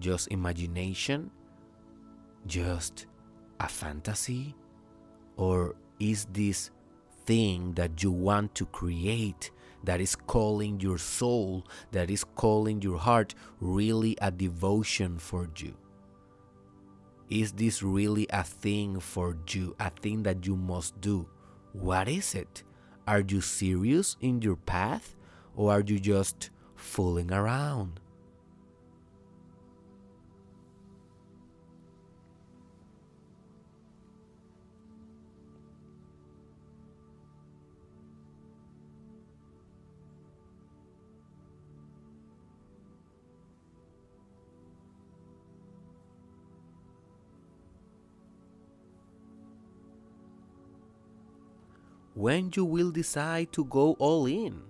Just 0.00 0.30
imagination? 0.30 1.30
Just 2.46 3.06
a 3.60 3.68
fantasy? 3.68 4.54
Or 5.36 5.74
is 5.98 6.26
this 6.32 6.70
thing 7.24 7.72
that 7.74 8.02
you 8.02 8.10
want 8.10 8.54
to 8.56 8.66
create 8.66 9.50
that 9.84 10.00
is 10.00 10.14
calling 10.14 10.80
your 10.80 10.98
soul, 10.98 11.64
that 11.92 12.10
is 12.10 12.24
calling 12.24 12.82
your 12.82 12.98
heart, 12.98 13.34
really 13.60 14.16
a 14.20 14.30
devotion 14.30 15.18
for 15.18 15.48
you? 15.56 15.74
Is 17.30 17.52
this 17.52 17.82
really 17.82 18.26
a 18.30 18.44
thing 18.44 19.00
for 19.00 19.36
you, 19.48 19.74
a 19.80 19.90
thing 19.90 20.22
that 20.24 20.46
you 20.46 20.56
must 20.56 21.00
do? 21.00 21.26
What 21.72 22.08
is 22.08 22.34
it? 22.34 22.62
Are 23.06 23.20
you 23.20 23.40
serious 23.40 24.16
in 24.20 24.42
your 24.42 24.56
path 24.56 25.16
or 25.56 25.72
are 25.72 25.80
you 25.80 25.98
just 25.98 26.50
fooling 26.76 27.32
around? 27.32 28.01
When 52.14 52.50
you 52.54 52.64
will 52.64 52.90
decide 52.90 53.52
to 53.52 53.64
go 53.64 53.94
all 53.98 54.26
in? 54.26 54.62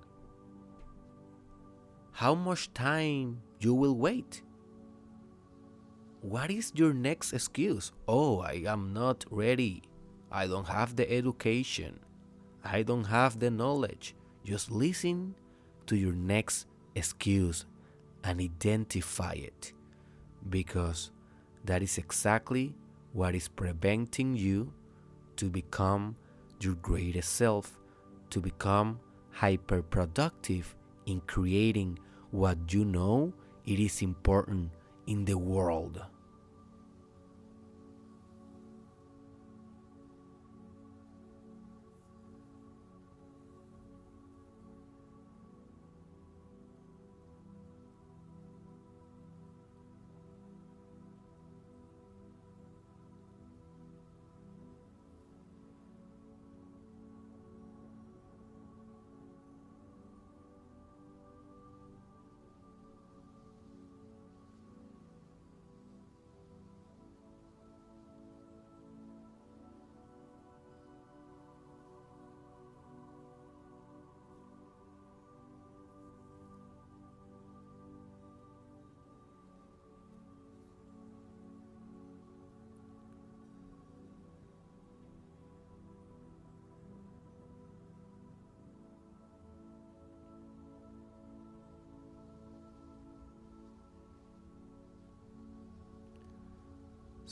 How 2.12 2.34
much 2.34 2.72
time 2.72 3.42
you 3.60 3.74
will 3.74 3.96
wait? 3.96 4.42
What 6.20 6.50
is 6.50 6.72
your 6.74 6.92
next 6.94 7.32
excuse? 7.32 7.90
Oh 8.06 8.40
i 8.40 8.62
am 8.66 8.92
not 8.92 9.24
ready. 9.30 9.82
I 10.30 10.46
don't 10.46 10.68
have 10.68 10.94
the 10.94 11.10
education. 11.10 11.98
I 12.64 12.82
don't 12.82 13.04
have 13.04 13.40
the 13.40 13.50
knowledge. 13.50 14.14
Just 14.44 14.70
listen 14.70 15.34
to 15.86 15.96
your 15.96 16.12
next 16.12 16.66
excuse 16.94 17.66
and 18.22 18.40
identify 18.40 19.32
it 19.32 19.72
because 20.48 21.10
that 21.64 21.82
is 21.82 21.98
exactly 21.98 22.74
what 23.12 23.34
is 23.34 23.48
preventing 23.48 24.36
you 24.36 24.72
to 25.36 25.50
become 25.50 26.16
your 26.64 26.74
greatest 26.76 27.32
self 27.32 27.78
to 28.30 28.40
become 28.40 28.98
hyper 29.30 29.82
productive 29.82 30.74
in 31.06 31.20
creating 31.22 31.98
what 32.30 32.72
you 32.72 32.84
know 32.84 33.32
it 33.66 33.78
is 33.78 34.02
important 34.02 34.70
in 35.06 35.24
the 35.24 35.36
world. 35.36 36.00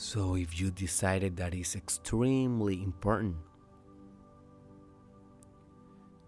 So, 0.01 0.33
if 0.33 0.59
you 0.59 0.71
decided 0.71 1.37
that 1.37 1.53
is 1.53 1.75
extremely 1.75 2.81
important, 2.81 3.35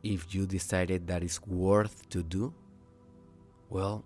if 0.03 0.35
you 0.35 0.45
decided 0.45 1.07
that 1.07 1.23
is 1.23 1.41
worth 1.47 2.07
to 2.09 2.21
do, 2.21 2.53
well, 3.71 4.05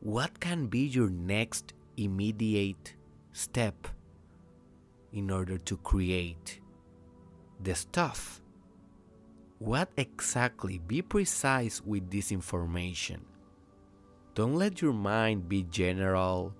what 0.00 0.40
can 0.40 0.66
be 0.66 0.80
your 0.80 1.08
next 1.08 1.72
immediate 1.96 2.96
step 3.32 3.86
in 5.12 5.30
order 5.30 5.58
to 5.58 5.76
create 5.76 6.60
the 7.62 7.74
stuff. 7.76 8.40
What 9.58 9.90
exactly? 9.96 10.78
Be 10.78 11.02
precise 11.02 11.80
with 11.84 12.10
this 12.10 12.32
information. 12.32 13.20
Don't 14.34 14.54
let 14.54 14.80
your 14.80 14.94
mind 14.94 15.48
be 15.48 15.64
general, 15.64 16.54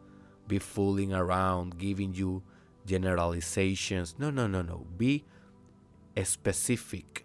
be 0.50 0.58
fooling 0.58 1.14
around, 1.14 1.78
giving 1.78 2.12
you 2.12 2.42
generalizations. 2.84 4.16
No, 4.18 4.30
no, 4.30 4.48
no, 4.48 4.62
no. 4.62 4.86
Be 4.98 5.24
specific 6.24 7.24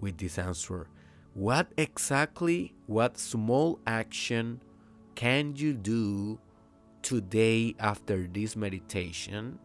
with 0.00 0.16
this 0.16 0.38
answer. 0.38 0.88
What 1.34 1.72
exactly, 1.76 2.72
what 2.86 3.18
small 3.18 3.80
action 3.86 4.62
can 5.16 5.54
you 5.56 5.74
do 5.74 6.38
today 7.02 7.74
after 7.78 8.26
this 8.26 8.56
meditation 8.56 9.58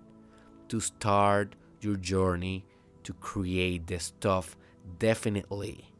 to 0.67 0.79
start 0.79 1.55
your 1.81 1.95
journey 1.95 2.65
to 3.03 3.13
create 3.13 3.87
the 3.87 3.99
stuff 3.99 4.57
definitely? 4.99 5.90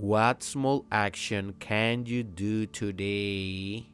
What 0.00 0.44
small 0.44 0.86
action 0.92 1.54
can 1.58 2.06
you 2.06 2.22
do 2.22 2.66
today 2.66 3.88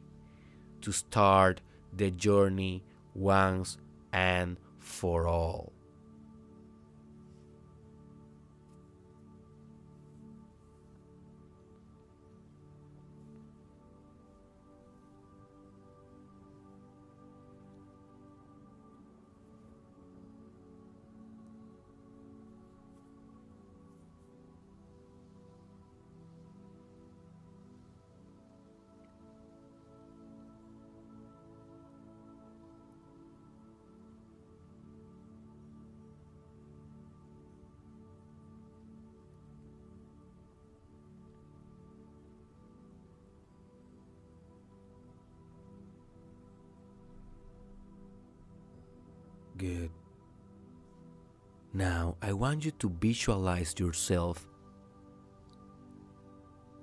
to 0.81 0.91
start 0.91 1.61
the 1.91 2.11
journey 2.11 2.83
once 3.15 3.79
and 4.13 4.57
for 4.77 5.27
all? 5.27 5.74
Good. 49.57 49.89
Now, 51.73 52.17
I 52.21 52.33
want 52.33 52.65
you 52.65 52.71
to 52.71 52.89
visualize 52.99 53.75
yourself 53.77 54.47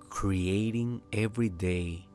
creating 0.09 1.03
every 1.13 1.49
day 1.49 2.07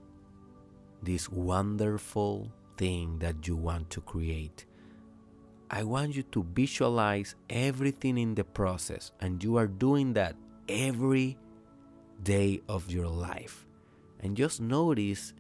this 1.03 1.29
wonderful 1.29 2.51
thing 2.77 3.19
that 3.19 3.47
you 3.47 3.55
want 3.55 3.89
to 3.91 4.01
create. 4.01 4.65
I 5.69 5.83
want 5.83 6.15
you 6.15 6.23
to 6.23 6.45
visualize 6.53 7.35
everything 7.49 8.17
in 8.17 8.33
the 8.33 8.43
process, 8.43 9.11
and 9.19 9.43
you 9.43 9.57
are 9.57 9.67
doing 9.67 10.13
that 10.13 10.35
every 10.69 11.37
day 12.23 12.61
of 12.67 12.89
your 12.89 13.07
life. 13.07 13.65
And 14.21 14.35
just 14.35 14.61
notice 14.61 15.33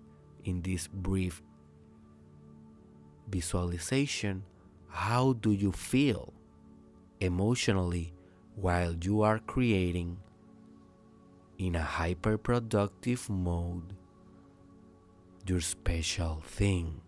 in 0.43 0.61
this 0.61 0.87
brief 0.87 1.41
visualization 3.29 4.43
how 4.87 5.33
do 5.33 5.51
you 5.51 5.71
feel 5.71 6.33
emotionally 7.19 8.13
while 8.55 8.95
you 9.01 9.21
are 9.21 9.39
creating 9.39 10.17
in 11.57 11.75
a 11.75 11.81
hyper 11.81 12.37
productive 12.37 13.29
mode 13.29 13.93
your 15.49 15.61
special 15.61 16.41
thing. 16.45 17.01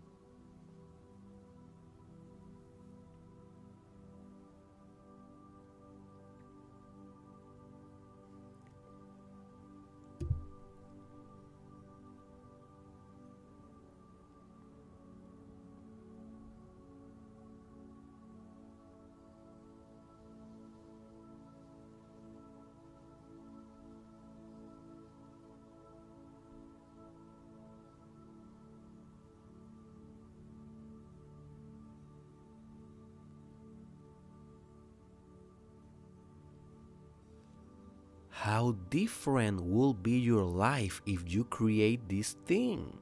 How 38.50 38.74
different 38.90 39.62
will 39.62 39.94
be 39.94 40.18
your 40.18 40.42
life 40.42 41.00
if 41.06 41.32
you 41.32 41.44
create 41.44 42.08
this 42.08 42.34
thing? 42.46 42.98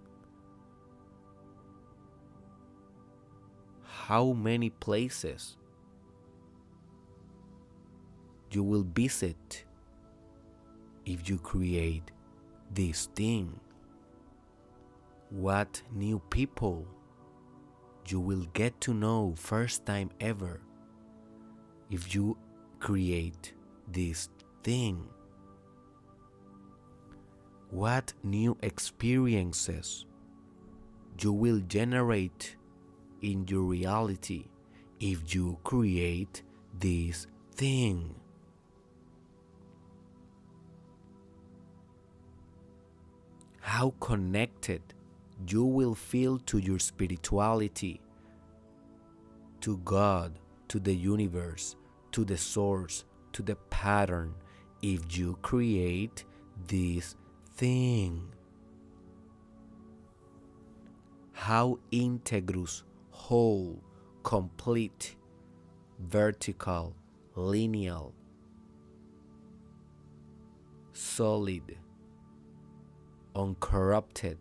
How 3.83 4.33
many 4.33 4.69
places 4.69 5.57
you 8.51 8.63
will 8.63 8.87
visit 8.93 9.65
if 11.07 11.31
you 11.31 11.39
create 11.39 12.11
this 12.71 13.09
thing? 13.15 13.59
What 15.31 15.81
new 15.95 16.19
people 16.29 16.87
you 18.07 18.21
will 18.21 18.45
get 18.53 18.79
to 18.83 18.93
know 18.93 19.33
first 19.35 19.87
time 19.87 20.11
ever 20.21 20.61
if 21.91 22.15
you 22.15 22.37
create 22.81 23.55
this 23.91 24.29
thing? 24.63 25.09
What 27.71 28.13
new 28.23 28.57
experiences 28.63 30.07
you 31.21 31.33
will 31.33 31.61
generate 31.61 32.57
in 33.23 33.47
your 33.49 33.63
reality 33.63 34.45
if 35.01 35.35
you 35.35 35.59
create 35.65 36.43
this 36.79 37.27
thing. 37.55 38.15
How 43.61 43.93
connected 44.01 44.83
you 45.47 45.65
will 45.65 45.95
feel 45.95 46.39
to 46.39 46.59
your 46.59 46.79
spirituality, 46.79 48.01
to 49.61 49.77
God, 49.79 50.39
to 50.69 50.81
the 50.81 50.95
universe, 50.95 51.77
to 52.13 52.25
the 52.25 52.37
source, 52.37 53.05
to 53.33 53.43
the 53.43 53.57
pattern 53.71 54.35
if 54.83 55.17
you 55.17 55.37
create 55.43 56.25
this 56.67 57.15
thing. 57.59 58.23
How 61.33 61.81
integrous, 61.91 62.85
whole, 63.11 63.83
complete, 64.23 65.17
vertical, 65.99 66.95
lineal, 67.35 68.15
solid, 70.93 71.77
uncorrupted, 73.35 74.39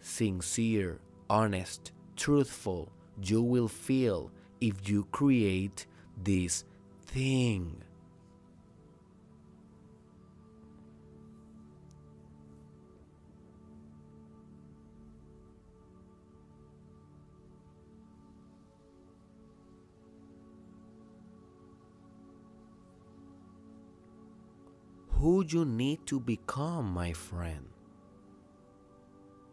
sincere, 0.00 1.00
honest, 1.28 1.90
truthful 2.14 2.92
you 3.20 3.42
will 3.42 3.68
feel 3.68 4.30
if 4.60 4.88
you 4.88 5.08
create 5.10 5.86
this 6.22 6.64
thing. 7.04 7.82
Who 25.18 25.44
you 25.46 25.64
need 25.64 26.06
to 26.06 26.20
become, 26.20 26.92
my 26.92 27.12
friend. 27.12 27.66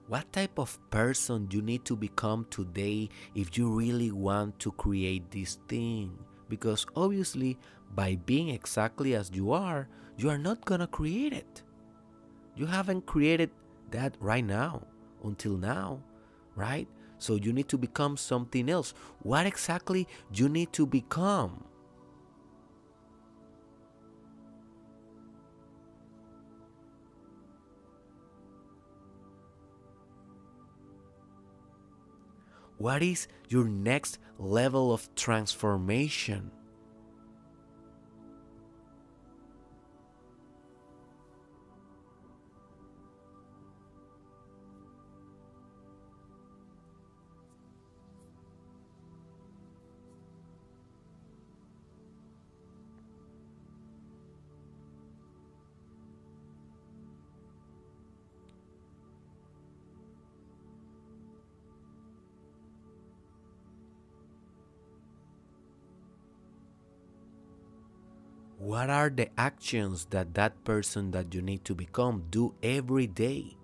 What 0.08 0.32
type 0.34 0.60
of 0.60 0.78
person 0.90 1.48
you 1.52 1.62
need 1.62 1.86
to 1.86 1.96
become 1.96 2.46
today 2.50 3.10
if 3.34 3.58
you 3.58 3.70
really 3.70 4.12
want 4.12 4.60
to 4.60 4.72
create 4.74 5.32
this 5.32 5.60
thing? 5.70 6.18
Because 6.50 6.86
obviously, 6.96 7.58
by 7.96 8.18
being 8.26 8.50
exactly 8.50 9.16
as 9.16 9.32
you 9.34 9.54
are, 9.54 9.88
you 10.18 10.30
are 10.30 10.38
not 10.38 10.66
gonna 10.66 10.88
create 10.88 11.32
it. 11.32 11.64
You 12.56 12.66
haven't 12.66 13.06
created 13.06 13.50
that 13.92 14.16
right 14.20 14.46
now. 14.46 14.84
until 15.24 15.56
now, 15.56 16.04
right? 16.54 16.86
So 17.18 17.36
you 17.36 17.54
need 17.54 17.70
to 17.70 17.78
become 17.78 18.18
something 18.18 18.70
else. 18.70 18.94
What 19.22 19.46
exactly 19.46 20.06
you 20.34 20.50
need 20.50 20.74
to 20.74 20.86
become? 20.86 21.64
What 32.84 33.02
is 33.02 33.30
your 33.48 33.70
next 33.70 34.20
level 34.38 34.92
of 34.92 35.08
transformation? 35.16 36.52
What 68.84 68.90
are 68.90 69.10
the 69.10 69.30
actions 69.40 70.08
that 70.10 70.34
that 70.34 70.62
person 70.66 71.12
that 71.12 71.34
you 71.34 71.42
need 71.42 71.64
to 71.64 71.74
become 71.74 72.26
do 72.30 72.54
every 72.62 73.08
day? 73.08 73.56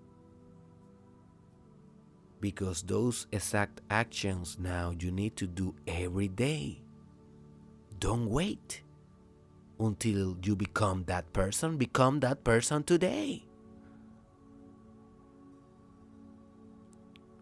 Because 2.40 2.80
those 2.80 3.26
exact 3.30 3.82
actions 3.90 4.56
now 4.58 4.94
you 4.98 5.10
need 5.10 5.36
to 5.36 5.46
do 5.46 5.74
every 5.86 6.28
day. 6.28 6.80
Don't 7.98 8.30
wait 8.30 8.80
until 9.78 10.38
you 10.42 10.56
become 10.56 11.04
that 11.04 11.30
person. 11.34 11.76
Become 11.76 12.20
that 12.20 12.42
person 12.42 12.82
today. 12.82 13.44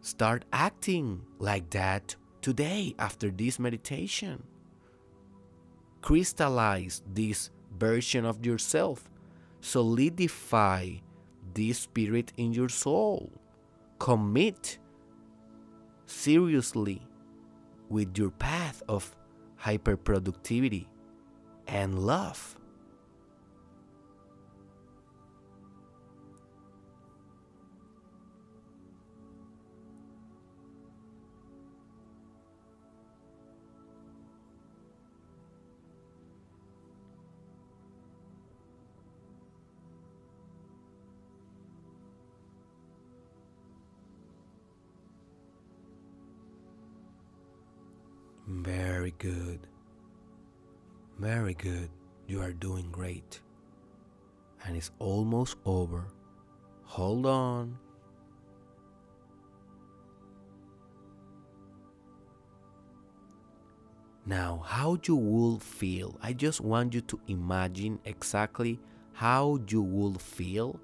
Start 0.00 0.46
acting 0.52 1.22
like 1.38 1.70
that 1.70 2.16
today 2.42 2.96
after 2.98 3.30
this 3.30 3.60
meditation 3.60 4.42
crystallize 6.02 7.02
this 7.12 7.50
version 7.78 8.24
of 8.24 8.44
yourself, 8.44 9.10
solidify 9.60 10.90
this 11.54 11.80
spirit 11.80 12.32
in 12.36 12.52
your 12.52 12.68
soul, 12.68 13.30
commit 13.98 14.78
seriously 16.06 17.02
with 17.88 18.16
your 18.16 18.30
path 18.30 18.82
of 18.88 19.14
hyperproductivity 19.62 20.86
and 21.66 21.98
love. 21.98 22.56
Very 48.48 49.12
good. 49.18 49.60
Very 51.18 51.52
good. 51.52 51.90
You 52.26 52.40
are 52.40 52.52
doing 52.52 52.88
great. 52.90 53.40
And 54.64 54.74
it's 54.74 54.90
almost 54.98 55.56
over. 55.66 56.06
Hold 56.84 57.26
on. 57.26 57.76
Now, 64.24 64.62
how 64.64 64.98
you 65.04 65.16
will 65.16 65.58
feel? 65.58 66.16
I 66.22 66.32
just 66.32 66.62
want 66.62 66.94
you 66.94 67.02
to 67.02 67.20
imagine 67.28 67.98
exactly 68.06 68.80
how 69.12 69.58
you 69.68 69.82
will 69.82 70.14
feel 70.14 70.80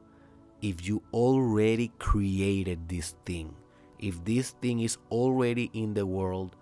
if 0.60 0.86
you 0.86 1.02
already 1.14 1.92
created 1.98 2.90
this 2.90 3.14
thing. 3.24 3.56
If 3.98 4.22
this 4.22 4.50
thing 4.50 4.80
is 4.80 4.98
already 5.10 5.70
in 5.72 5.94
the 5.94 6.04
world 6.04 6.56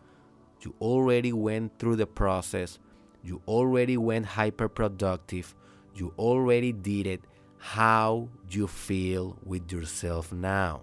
you 0.65 0.75
already 0.81 1.33
went 1.33 1.79
through 1.79 1.97
the 1.97 2.07
process. 2.07 2.79
You 3.23 3.43
already 3.47 3.97
went 3.97 4.27
hyper 4.27 4.69
productive. 4.69 5.55
You 5.95 6.15
already 6.19 6.73
did 6.73 7.07
it. 7.07 7.21
How 7.59 8.29
do 8.49 8.59
you 8.59 8.67
feel 8.67 9.39
with 9.45 9.71
yourself 9.71 10.33
now? 10.33 10.83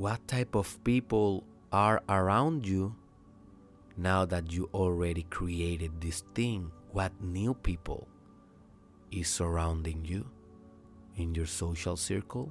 What 0.00 0.26
type 0.26 0.54
of 0.54 0.82
people 0.82 1.44
are 1.70 2.00
around 2.08 2.66
you 2.66 2.96
now 3.98 4.24
that 4.24 4.50
you 4.50 4.66
already 4.72 5.24
created 5.28 6.00
this 6.00 6.24
thing? 6.34 6.72
What 6.92 7.12
new 7.20 7.52
people 7.52 8.08
is 9.12 9.28
surrounding 9.28 10.06
you 10.06 10.24
in 11.16 11.34
your 11.34 11.44
social 11.44 11.98
circle 11.98 12.50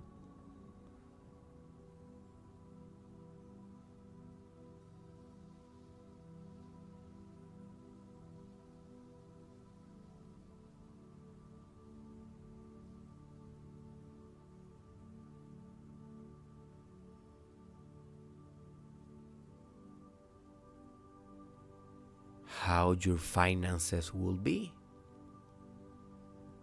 how 22.69 22.95
your 23.01 23.17
finances 23.17 24.13
will 24.13 24.37
be. 24.37 24.71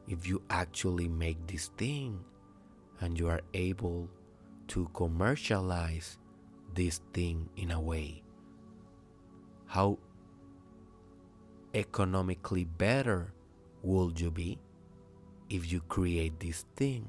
If 0.07 0.29
you 0.29 0.40
actually 0.49 1.09
make 1.09 1.49
this 1.49 1.73
thing 1.77 2.23
and 3.01 3.19
you 3.19 3.27
are 3.27 3.40
able 3.55 4.09
to 4.69 4.88
commercialize 4.95 6.19
this 6.75 7.01
thing 7.12 7.48
in 7.57 7.73
a 7.73 7.81
way 7.81 8.23
how 9.67 9.98
economically 11.75 12.65
better 12.65 13.33
would 13.83 14.21
you 14.21 14.31
be 14.31 14.59
if 15.50 15.73
you 15.73 15.81
create 15.81 16.38
this 16.38 16.65
thing 16.77 17.09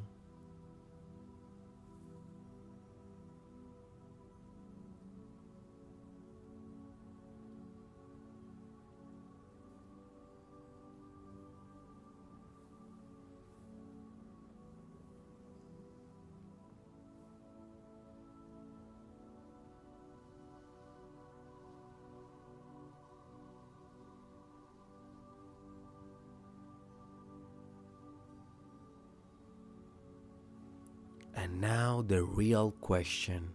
now 31.98 32.04
the 32.04 32.24
real 32.24 32.72
question 32.80 33.50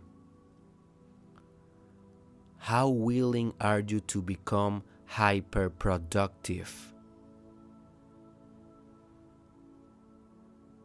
How 2.59 2.89
willing 2.89 3.55
are 3.61 3.81
you 3.81 4.01
to 4.01 4.21
become 4.21 4.83
hyper 5.07 5.71
productive? 5.71 6.95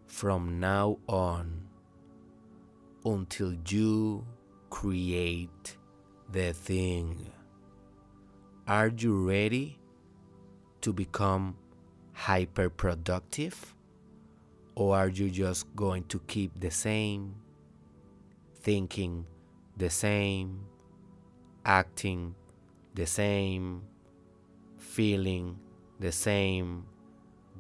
From 0.06 0.60
now 0.60 0.98
on 1.08 1.68
until 3.06 3.54
you 3.68 4.26
create 4.70 5.78
the 6.32 6.54
thing. 6.54 7.32
Are 8.68 8.90
you 8.90 9.28
ready 9.28 9.80
to 10.82 10.94
become 10.94 11.56
hyper 12.14 12.70
productive? 12.70 13.74
Or 14.76 14.96
are 14.96 15.10
you 15.10 15.30
just 15.32 15.76
going 15.76 16.04
to 16.06 16.20
keep 16.28 16.60
the 16.60 16.70
same, 16.70 17.36
thinking 18.68 19.26
the 19.78 19.90
same, 19.90 20.60
acting 21.64 22.36
the 22.96 23.06
same, 23.06 23.82
feeling 24.78 25.58
the 26.02 26.12
same, 26.12 26.84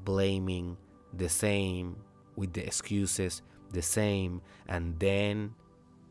blaming 0.03 0.75
the 1.13 1.29
same, 1.29 1.95
with 2.35 2.51
the 2.51 2.61
excuses 2.61 3.41
the 3.71 3.81
same, 3.81 4.41
and 4.67 4.99
then 4.99 5.55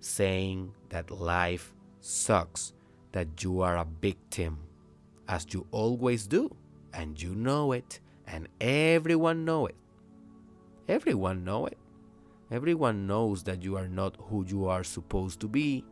saying 0.01 0.73
that 0.89 1.11
life 1.11 1.75
sucks, 2.01 2.73
that 3.13 3.29
you 3.45 3.61
are 3.61 3.77
a 3.77 3.87
victim, 4.01 4.59
as 5.29 5.47
you 5.51 5.67
always 5.73 6.27
do, 6.27 6.51
and 6.95 7.21
you 7.21 7.35
know 7.35 7.73
it, 7.73 8.01
and 8.27 8.49
everyone 8.63 9.45
know 9.45 9.67
it. 9.67 9.77
Everyone 10.89 11.45
know 11.45 11.67
it. 11.67 11.77
Everyone 12.51 13.07
knows 13.07 13.43
that 13.45 13.63
you 13.63 13.77
are 13.77 13.89
not 13.89 14.17
who 14.29 14.45
you 14.47 14.67
are 14.67 14.85
supposed 14.85 15.41
to 15.41 15.49
be. 15.49 15.85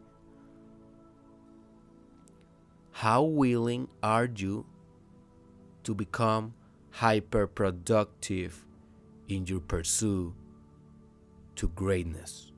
How 2.92 3.22
willing 3.24 3.88
are 4.02 4.28
you 4.36 4.64
to 5.82 5.94
become 5.94 6.55
hyper 6.90 7.48
productive 7.48 8.64
in 9.28 9.46
your 9.46 9.61
pursuit 9.61 10.32
to 11.57 11.68
greatness? 11.68 12.52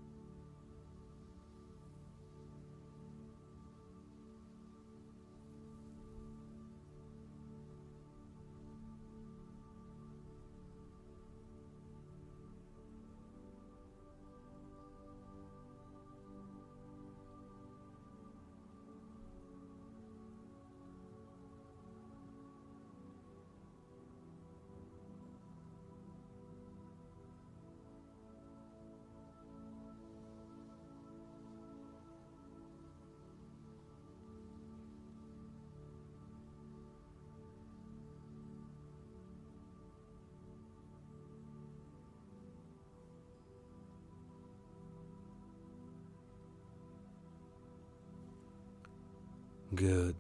Good. 49.77 50.17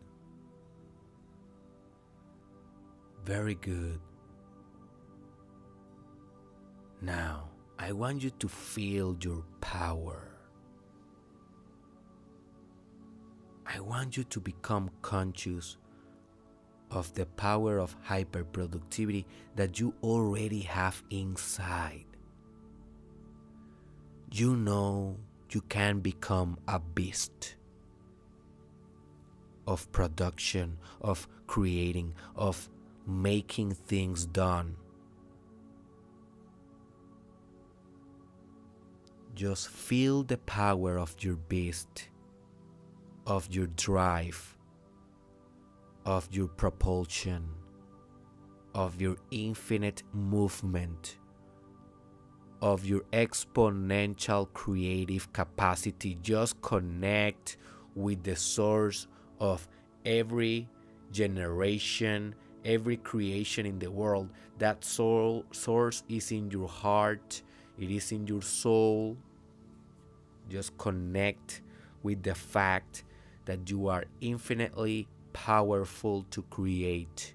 Very 3.24 3.54
good. 3.54 3.98
Now, 7.00 7.48
I 7.78 7.92
want 7.92 8.22
you 8.22 8.30
to 8.38 8.48
feel 8.48 9.16
your 9.18 9.44
power. 9.62 10.28
I 13.66 13.80
want 13.80 14.18
you 14.18 14.24
to 14.24 14.40
become 14.40 14.90
conscious 15.00 15.78
of 16.90 17.12
the 17.14 17.24
power 17.24 17.78
of 17.78 17.96
hyperproductivity 18.04 19.24
that 19.56 19.80
you 19.80 19.94
already 20.02 20.60
have 20.60 21.02
inside. 21.08 22.04
You 24.30 24.54
know 24.54 25.16
you 25.50 25.62
can 25.62 26.00
become 26.00 26.58
a 26.68 26.78
beast 26.78 27.55
of 29.66 29.90
production, 29.92 30.78
of 31.00 31.28
creating, 31.46 32.14
of 32.34 32.68
making 33.06 33.72
things 33.72 34.26
done. 34.26 34.76
Just 39.34 39.68
feel 39.68 40.22
the 40.22 40.38
power 40.38 40.98
of 40.98 41.14
your 41.20 41.36
beast, 41.36 42.08
of 43.26 43.48
your 43.50 43.66
drive, 43.66 44.56
of 46.06 46.28
your 46.30 46.48
propulsion, 46.48 47.48
of 48.74 49.00
your 49.00 49.16
infinite 49.30 50.02
movement, 50.12 51.18
of 52.62 52.86
your 52.86 53.02
exponential 53.12 54.50
creative 54.54 55.30
capacity. 55.32 56.16
Just 56.22 56.60
connect 56.62 57.58
with 57.94 58.22
the 58.22 58.36
source 58.36 59.06
of 59.40 59.66
every 60.04 60.68
generation, 61.12 62.34
every 62.64 62.96
creation 62.96 63.66
in 63.66 63.78
the 63.78 63.90
world. 63.90 64.30
That 64.58 64.84
soul 64.84 65.44
source 65.52 66.02
is 66.08 66.32
in 66.32 66.50
your 66.50 66.68
heart, 66.68 67.42
it 67.78 67.90
is 67.90 68.12
in 68.12 68.26
your 68.26 68.42
soul. 68.42 69.16
Just 70.48 70.76
connect 70.78 71.62
with 72.02 72.22
the 72.22 72.34
fact 72.34 73.04
that 73.44 73.70
you 73.70 73.88
are 73.88 74.04
infinitely 74.20 75.08
powerful 75.32 76.24
to 76.30 76.42
create. 76.50 77.34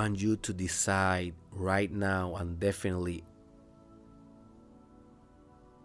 Want 0.00 0.18
you 0.18 0.34
to 0.34 0.54
decide 0.54 1.34
right 1.52 1.92
now 1.92 2.34
and 2.36 2.58
definitely 2.58 3.22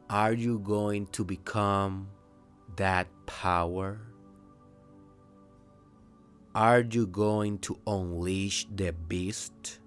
are 0.10 0.32
you 0.32 0.58
going 0.60 1.06
to 1.08 1.26
become 1.26 2.08
that 2.78 3.08
power? 3.26 4.00
Are 6.54 6.80
you 6.80 7.08
going 7.08 7.60
to 7.68 7.78
unleash 7.86 8.68
the 8.74 8.94
beast? 8.94 9.80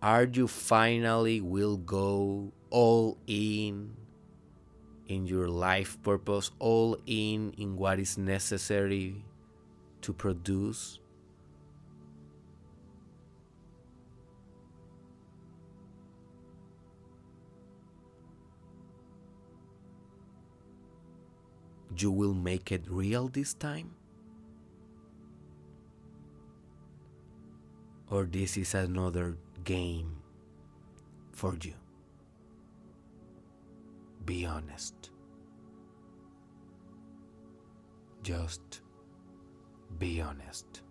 Are 0.00 0.24
you 0.24 0.48
finally 0.48 1.42
will 1.42 1.76
go 1.76 2.50
all 2.70 3.18
in 3.26 3.94
in 5.08 5.26
your 5.26 5.48
life 5.48 6.00
purpose, 6.02 6.50
all 6.60 6.96
in 7.04 7.52
in 7.58 7.76
what 7.76 7.98
is 7.98 8.16
necessary 8.16 9.22
to 10.00 10.14
produce? 10.14 11.00
You 22.00 22.10
will 22.10 22.34
make 22.34 22.72
it 22.72 22.82
real 22.88 23.28
this 23.28 23.54
time? 23.54 23.90
Or 28.10 28.24
this 28.24 28.56
is 28.56 28.74
another 28.74 29.36
game 29.64 30.16
for 31.32 31.56
you? 31.60 31.74
Be 34.24 34.46
honest. 34.46 35.10
Just 38.22 38.80
be 39.98 40.20
honest. 40.20 40.82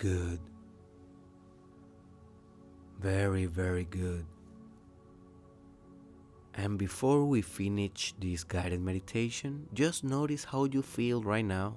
Good. 0.00 0.40
Very, 3.00 3.44
very 3.44 3.84
good. 3.84 4.24
And 6.54 6.78
before 6.78 7.26
we 7.26 7.42
finish 7.42 8.14
this 8.18 8.42
guided 8.42 8.80
meditation, 8.80 9.68
just 9.74 10.02
notice 10.02 10.42
how 10.42 10.64
you 10.64 10.80
feel 10.80 11.22
right 11.22 11.44
now. 11.44 11.76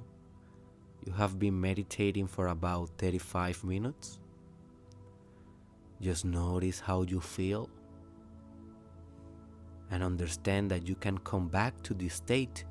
You 1.05 1.11
have 1.11 1.37
been 1.37 1.59
meditating 1.59 2.27
for 2.27 2.47
about 2.47 2.91
35 2.97 3.61
minutes. 3.65 4.21
Just 5.99 6.23
notice 6.23 6.79
how 6.79 7.01
you 7.01 7.19
feel 7.19 7.69
and 9.91 10.01
understand 10.01 10.71
that 10.71 10.87
you 10.87 10.95
can 10.95 11.17
come 11.17 11.49
back 11.49 11.83
to 11.83 11.93
this 11.93 12.13
state 12.13 12.63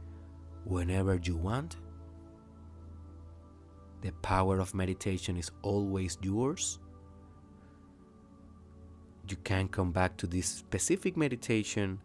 whenever 0.65 1.21
you 1.23 1.37
want. 1.37 1.77
The 4.03 4.13
power 4.21 4.59
of 4.59 4.75
meditation 4.75 5.37
is 5.37 5.51
always 5.63 6.19
yours. 6.21 6.81
You 9.29 9.37
can 9.45 9.69
come 9.69 9.93
back 9.93 10.17
to 10.19 10.27
this 10.27 10.47
specific 10.47 11.17
meditation 11.17 12.01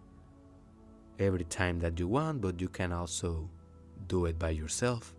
every 1.18 1.44
time 1.46 1.80
that 1.80 2.00
you 2.00 2.08
want, 2.08 2.42
but 2.42 2.62
you 2.62 2.70
can 2.70 2.94
also 2.94 3.50
do 4.08 4.26
it 4.28 4.38
by 4.38 4.52
yourself. 4.52 5.16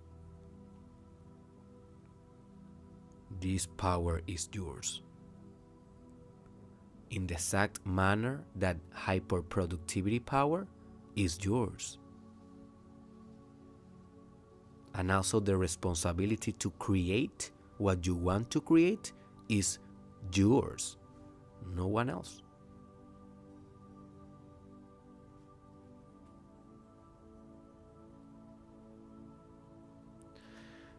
This 3.40 3.66
power 3.66 4.22
is 4.28 4.48
yours. 4.52 5.02
In 7.10 7.26
the 7.26 7.34
exact 7.34 7.84
manner 7.84 8.44
that 8.54 8.76
hyperproductivity 8.94 10.24
power 10.24 10.68
is 11.16 11.44
yours. 11.44 11.98
And 14.98 15.12
also, 15.12 15.38
the 15.38 15.56
responsibility 15.56 16.50
to 16.54 16.70
create 16.72 17.52
what 17.78 18.04
you 18.04 18.16
want 18.16 18.50
to 18.50 18.60
create 18.60 19.12
is 19.48 19.78
yours, 20.34 20.96
no 21.76 21.86
one 21.86 22.10
else. 22.10 22.42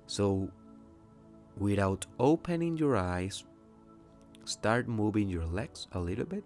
So, 0.07 0.49
without 1.57 2.05
opening 2.19 2.77
your 2.77 2.95
eyes, 2.95 3.43
start 4.45 4.87
moving 4.87 5.27
your 5.27 5.45
legs 5.45 5.87
a 5.91 5.99
little 5.99 6.25
bit. 6.25 6.45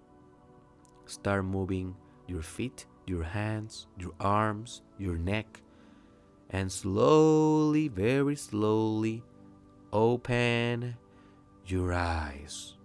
Start 1.05 1.45
moving 1.45 1.95
your 2.27 2.41
feet, 2.41 2.87
your 3.05 3.21
hands, 3.21 3.85
your 3.99 4.13
arms, 4.19 4.81
your 4.97 5.17
neck, 5.17 5.61
and 6.53 6.71
slowly, 6.71 7.87
very 7.87 8.35
slowly, 8.35 9.23
open 9.91 10.95
your 11.65 11.91
eyes. 11.91 12.75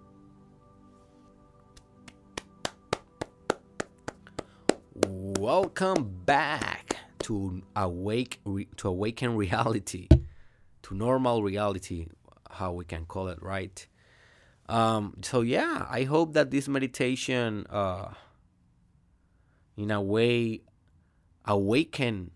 Welcome 5.06 6.10
back 6.24 6.96
to 7.20 7.62
awake 7.76 8.40
to 8.78 8.88
awaken 8.88 9.36
reality 9.44 10.08
to 10.82 10.94
normal 10.94 11.42
reality, 11.42 12.06
how 12.50 12.72
we 12.72 12.86
can 12.86 13.04
call 13.04 13.28
it, 13.28 13.42
right? 13.42 13.86
Um, 14.70 15.14
so 15.22 15.42
yeah, 15.42 15.86
I 15.90 16.04
hope 16.04 16.32
that 16.32 16.50
this 16.50 16.68
meditation, 16.68 17.66
uh, 17.68 18.14
in 19.76 19.90
a 19.90 20.00
way, 20.00 20.62
awaken 21.44 22.30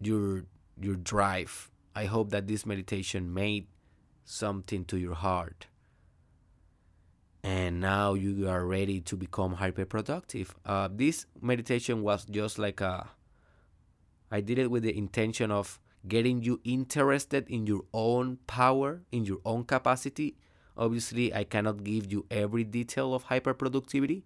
your 0.00 0.44
your 0.80 0.96
drive. 0.96 1.70
I 1.94 2.06
hope 2.06 2.30
that 2.30 2.46
this 2.46 2.64
meditation 2.64 3.34
made 3.34 3.66
something 4.24 4.84
to 4.86 4.96
your 4.96 5.14
heart. 5.14 5.66
And 7.42 7.80
now 7.80 8.14
you 8.14 8.48
are 8.48 8.66
ready 8.66 9.00
to 9.00 9.16
become 9.16 9.54
hyper 9.54 9.84
productive. 9.84 10.54
Uh, 10.64 10.88
this 10.92 11.26
meditation 11.40 12.02
was 12.02 12.24
just 12.26 12.58
like 12.58 12.80
a 12.80 13.08
I 14.30 14.40
did 14.40 14.58
it 14.58 14.70
with 14.70 14.84
the 14.84 14.96
intention 14.96 15.50
of 15.50 15.80
getting 16.06 16.42
you 16.42 16.60
interested 16.64 17.48
in 17.48 17.66
your 17.66 17.82
own 17.92 18.38
power, 18.46 19.02
in 19.10 19.24
your 19.24 19.38
own 19.44 19.64
capacity. 19.64 20.36
Obviously, 20.76 21.34
I 21.34 21.44
cannot 21.44 21.82
give 21.82 22.10
you 22.10 22.26
every 22.30 22.64
detail 22.64 23.12
of 23.12 23.26
hyperproductivity. 23.26 24.22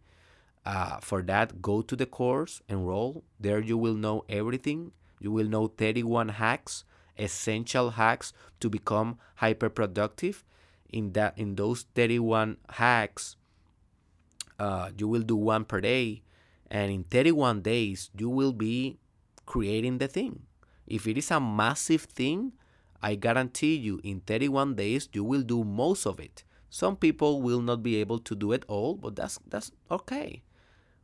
Uh, 0.66 0.98
for 1.00 1.22
that, 1.22 1.60
go 1.60 1.82
to 1.82 1.96
the 1.96 2.06
course, 2.06 2.62
enroll. 2.68 3.24
There 3.40 3.60
you 3.60 3.76
will 3.76 3.94
know 3.94 4.24
everything. 4.28 4.92
You 5.24 5.32
will 5.32 5.48
know 5.48 5.68
31 5.68 6.36
hacks, 6.36 6.84
essential 7.16 7.96
hacks 7.96 8.34
to 8.60 8.68
become 8.68 9.16
hyperproductive. 9.40 10.42
In 10.90 11.12
that, 11.12 11.38
in 11.38 11.54
those 11.54 11.86
31 11.94 12.58
hacks, 12.68 13.36
uh, 14.58 14.90
you 14.98 15.08
will 15.08 15.22
do 15.22 15.34
one 15.34 15.64
per 15.64 15.80
day, 15.80 16.20
and 16.70 16.92
in 16.92 17.04
31 17.04 17.62
days, 17.62 18.10
you 18.14 18.28
will 18.28 18.52
be 18.52 18.98
creating 19.46 19.96
the 19.96 20.08
thing. 20.08 20.42
If 20.86 21.06
it 21.06 21.16
is 21.16 21.30
a 21.30 21.40
massive 21.40 22.02
thing, 22.02 22.52
I 23.00 23.14
guarantee 23.14 23.76
you 23.76 24.02
in 24.04 24.20
31 24.20 24.74
days 24.74 25.08
you 25.14 25.24
will 25.24 25.42
do 25.42 25.64
most 25.64 26.04
of 26.04 26.20
it. 26.20 26.44
Some 26.68 26.96
people 26.96 27.40
will 27.40 27.62
not 27.62 27.82
be 27.82 27.96
able 27.96 28.18
to 28.18 28.34
do 28.34 28.52
it 28.52 28.64
all, 28.68 28.94
but 28.94 29.16
that's 29.16 29.38
that's 29.48 29.72
okay. 29.90 30.42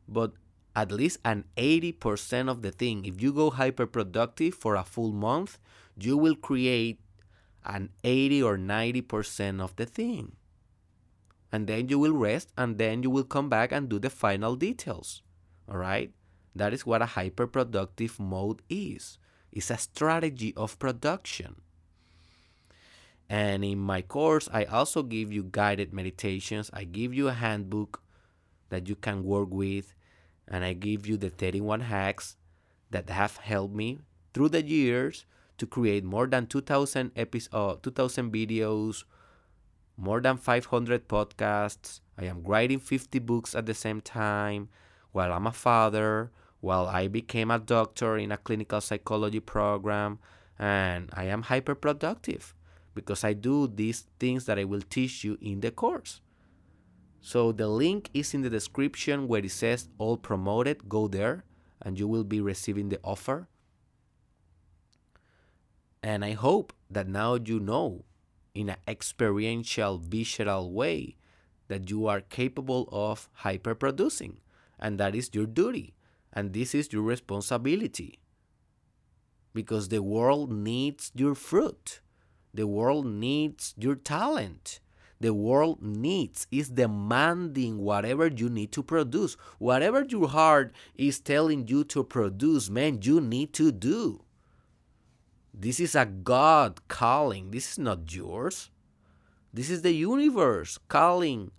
But 0.07 0.33
at 0.75 0.91
least 0.91 1.19
an 1.25 1.45
80% 1.57 2.49
of 2.49 2.61
the 2.61 2.71
thing, 2.71 3.05
if 3.05 3.21
you 3.21 3.33
go 3.33 3.49
hyper 3.49 3.85
productive 3.85 4.55
for 4.55 4.75
a 4.75 4.83
full 4.83 5.11
month, 5.11 5.57
you 5.97 6.17
will 6.17 6.35
create 6.35 6.99
an 7.65 7.89
80 8.03 8.43
or 8.43 8.57
90% 8.57 9.61
of 9.61 9.75
the 9.75 9.85
thing. 9.85 10.33
And 11.51 11.67
then 11.67 11.89
you 11.89 11.99
will 11.99 12.13
rest 12.13 12.49
and 12.57 12.77
then 12.77 13.03
you 13.03 13.09
will 13.09 13.25
come 13.25 13.49
back 13.49 13.71
and 13.71 13.89
do 13.89 13.99
the 13.99 14.09
final 14.09 14.55
details. 14.55 15.21
All 15.69 15.77
right? 15.77 16.11
That 16.55 16.73
is 16.73 16.85
what 16.85 17.01
a 17.01 17.05
hyperproductive 17.05 18.19
mode 18.19 18.61
is. 18.69 19.17
It's 19.51 19.69
a 19.69 19.77
strategy 19.77 20.53
of 20.55 20.79
production. 20.79 21.55
And 23.29 23.63
in 23.63 23.79
my 23.79 24.01
course, 24.01 24.49
I 24.51 24.65
also 24.65 25.03
give 25.03 25.31
you 25.31 25.47
guided 25.49 25.93
meditations. 25.93 26.69
I 26.73 26.83
give 26.83 27.13
you 27.13 27.27
a 27.27 27.33
handbook 27.33 28.01
that 28.69 28.87
you 28.87 28.95
can 28.95 29.23
work 29.23 29.49
with, 29.51 29.93
and 30.47 30.63
I 30.63 30.73
give 30.73 31.07
you 31.07 31.17
the 31.17 31.29
31 31.29 31.81
hacks 31.81 32.37
that 32.89 33.09
have 33.09 33.37
helped 33.37 33.73
me 33.73 33.99
through 34.33 34.49
the 34.49 34.63
years 34.63 35.25
to 35.57 35.65
create 35.65 36.03
more 36.03 36.27
than 36.27 36.47
2,000 36.47 37.11
episodes, 37.15 37.53
uh, 37.53 37.75
2,000 37.81 38.31
videos, 38.31 39.03
more 39.97 40.19
than 40.19 40.37
500 40.37 41.07
podcasts. 41.07 41.99
I 42.17 42.25
am 42.25 42.43
writing 42.43 42.79
50 42.79 43.19
books 43.19 43.55
at 43.55 43.65
the 43.65 43.73
same 43.73 44.01
time 44.01 44.69
while 45.11 45.31
I'm 45.31 45.47
a 45.47 45.51
father, 45.51 46.31
while 46.61 46.87
I 46.87 47.07
became 47.07 47.51
a 47.51 47.59
doctor 47.59 48.17
in 48.17 48.31
a 48.31 48.37
clinical 48.37 48.81
psychology 48.81 49.39
program, 49.39 50.19
and 50.57 51.09
I 51.13 51.25
am 51.25 51.43
hyper 51.43 51.75
productive 51.75 52.55
because 52.93 53.23
I 53.23 53.33
do 53.33 53.67
these 53.67 54.05
things 54.19 54.45
that 54.45 54.59
I 54.59 54.63
will 54.63 54.81
teach 54.81 55.23
you 55.23 55.37
in 55.41 55.61
the 55.61 55.71
course. 55.71 56.21
So 57.21 57.51
the 57.51 57.67
link 57.67 58.09
is 58.13 58.33
in 58.33 58.41
the 58.41 58.49
description 58.49 59.27
where 59.27 59.45
it 59.45 59.51
says 59.51 59.87
all 59.99 60.17
promoted. 60.17 60.89
Go 60.89 61.07
there 61.07 61.45
and 61.81 61.97
you 61.97 62.07
will 62.07 62.23
be 62.23 62.41
receiving 62.41 62.89
the 62.89 62.99
offer. 63.03 63.47
And 66.03 66.25
I 66.25 66.31
hope 66.31 66.73
that 66.89 67.07
now 67.07 67.35
you 67.35 67.59
know 67.59 68.05
in 68.55 68.69
an 68.69 68.77
experiential, 68.87 69.99
visceral 69.99 70.71
way 70.71 71.15
that 71.67 71.89
you 71.89 72.07
are 72.07 72.21
capable 72.21 72.89
of 72.91 73.29
hyper 73.33 73.75
producing. 73.75 74.39
And 74.79 74.99
that 74.99 75.15
is 75.15 75.29
your 75.31 75.45
duty. 75.45 75.93
And 76.33 76.53
this 76.53 76.73
is 76.73 76.91
your 76.91 77.03
responsibility. 77.03 78.19
Because 79.53 79.89
the 79.89 80.01
world 80.01 80.51
needs 80.51 81.11
your 81.13 81.35
fruit. 81.35 82.01
The 82.53 82.67
world 82.67 83.05
needs 83.05 83.75
your 83.77 83.95
talent. 83.95 84.79
The 85.21 85.35
world 85.35 85.83
needs, 85.83 86.47
is 86.49 86.69
demanding 86.69 87.77
whatever 87.77 88.25
you 88.25 88.49
need 88.49 88.71
to 88.71 88.81
produce. 88.81 89.37
Whatever 89.59 90.03
your 90.03 90.27
heart 90.27 90.73
is 90.95 91.19
telling 91.19 91.67
you 91.67 91.83
to 91.93 92.03
produce, 92.03 92.71
man, 92.71 92.97
you 93.03 93.21
need 93.21 93.53
to 93.53 93.71
do. 93.71 94.23
This 95.53 95.79
is 95.79 95.93
a 95.93 96.07
God 96.07 96.87
calling. 96.87 97.51
This 97.51 97.73
is 97.73 97.77
not 97.77 98.11
yours. 98.11 98.71
This 99.53 99.69
is 99.69 99.83
the 99.83 99.93
universe 99.93 100.79
calling 100.87 101.51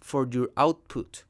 for 0.00 0.26
your 0.30 0.48
output. 0.56 1.24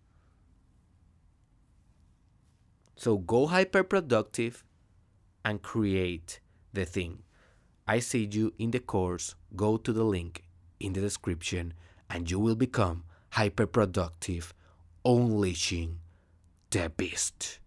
So 2.95 3.19
go 3.19 3.49
hyper 3.49 3.83
productive 3.83 4.63
and 5.45 5.61
create 5.61 6.39
the 6.73 6.85
thing. 6.85 7.25
I 7.89 7.99
see 7.99 8.29
you 8.31 8.55
in 8.57 8.71
the 8.71 8.79
course. 8.79 9.35
Go 9.57 9.77
to 9.79 9.93
the 9.93 10.05
link 10.05 10.46
in 10.81 10.93
the 10.93 11.01
description 11.01 11.75
and 12.11 12.31
you 12.31 12.39
will 12.39 12.55
become 12.55 13.05
hyper 13.31 13.67
productive, 13.67 14.55
unleashing 15.05 15.99
the 16.71 16.91
beast. 16.97 17.59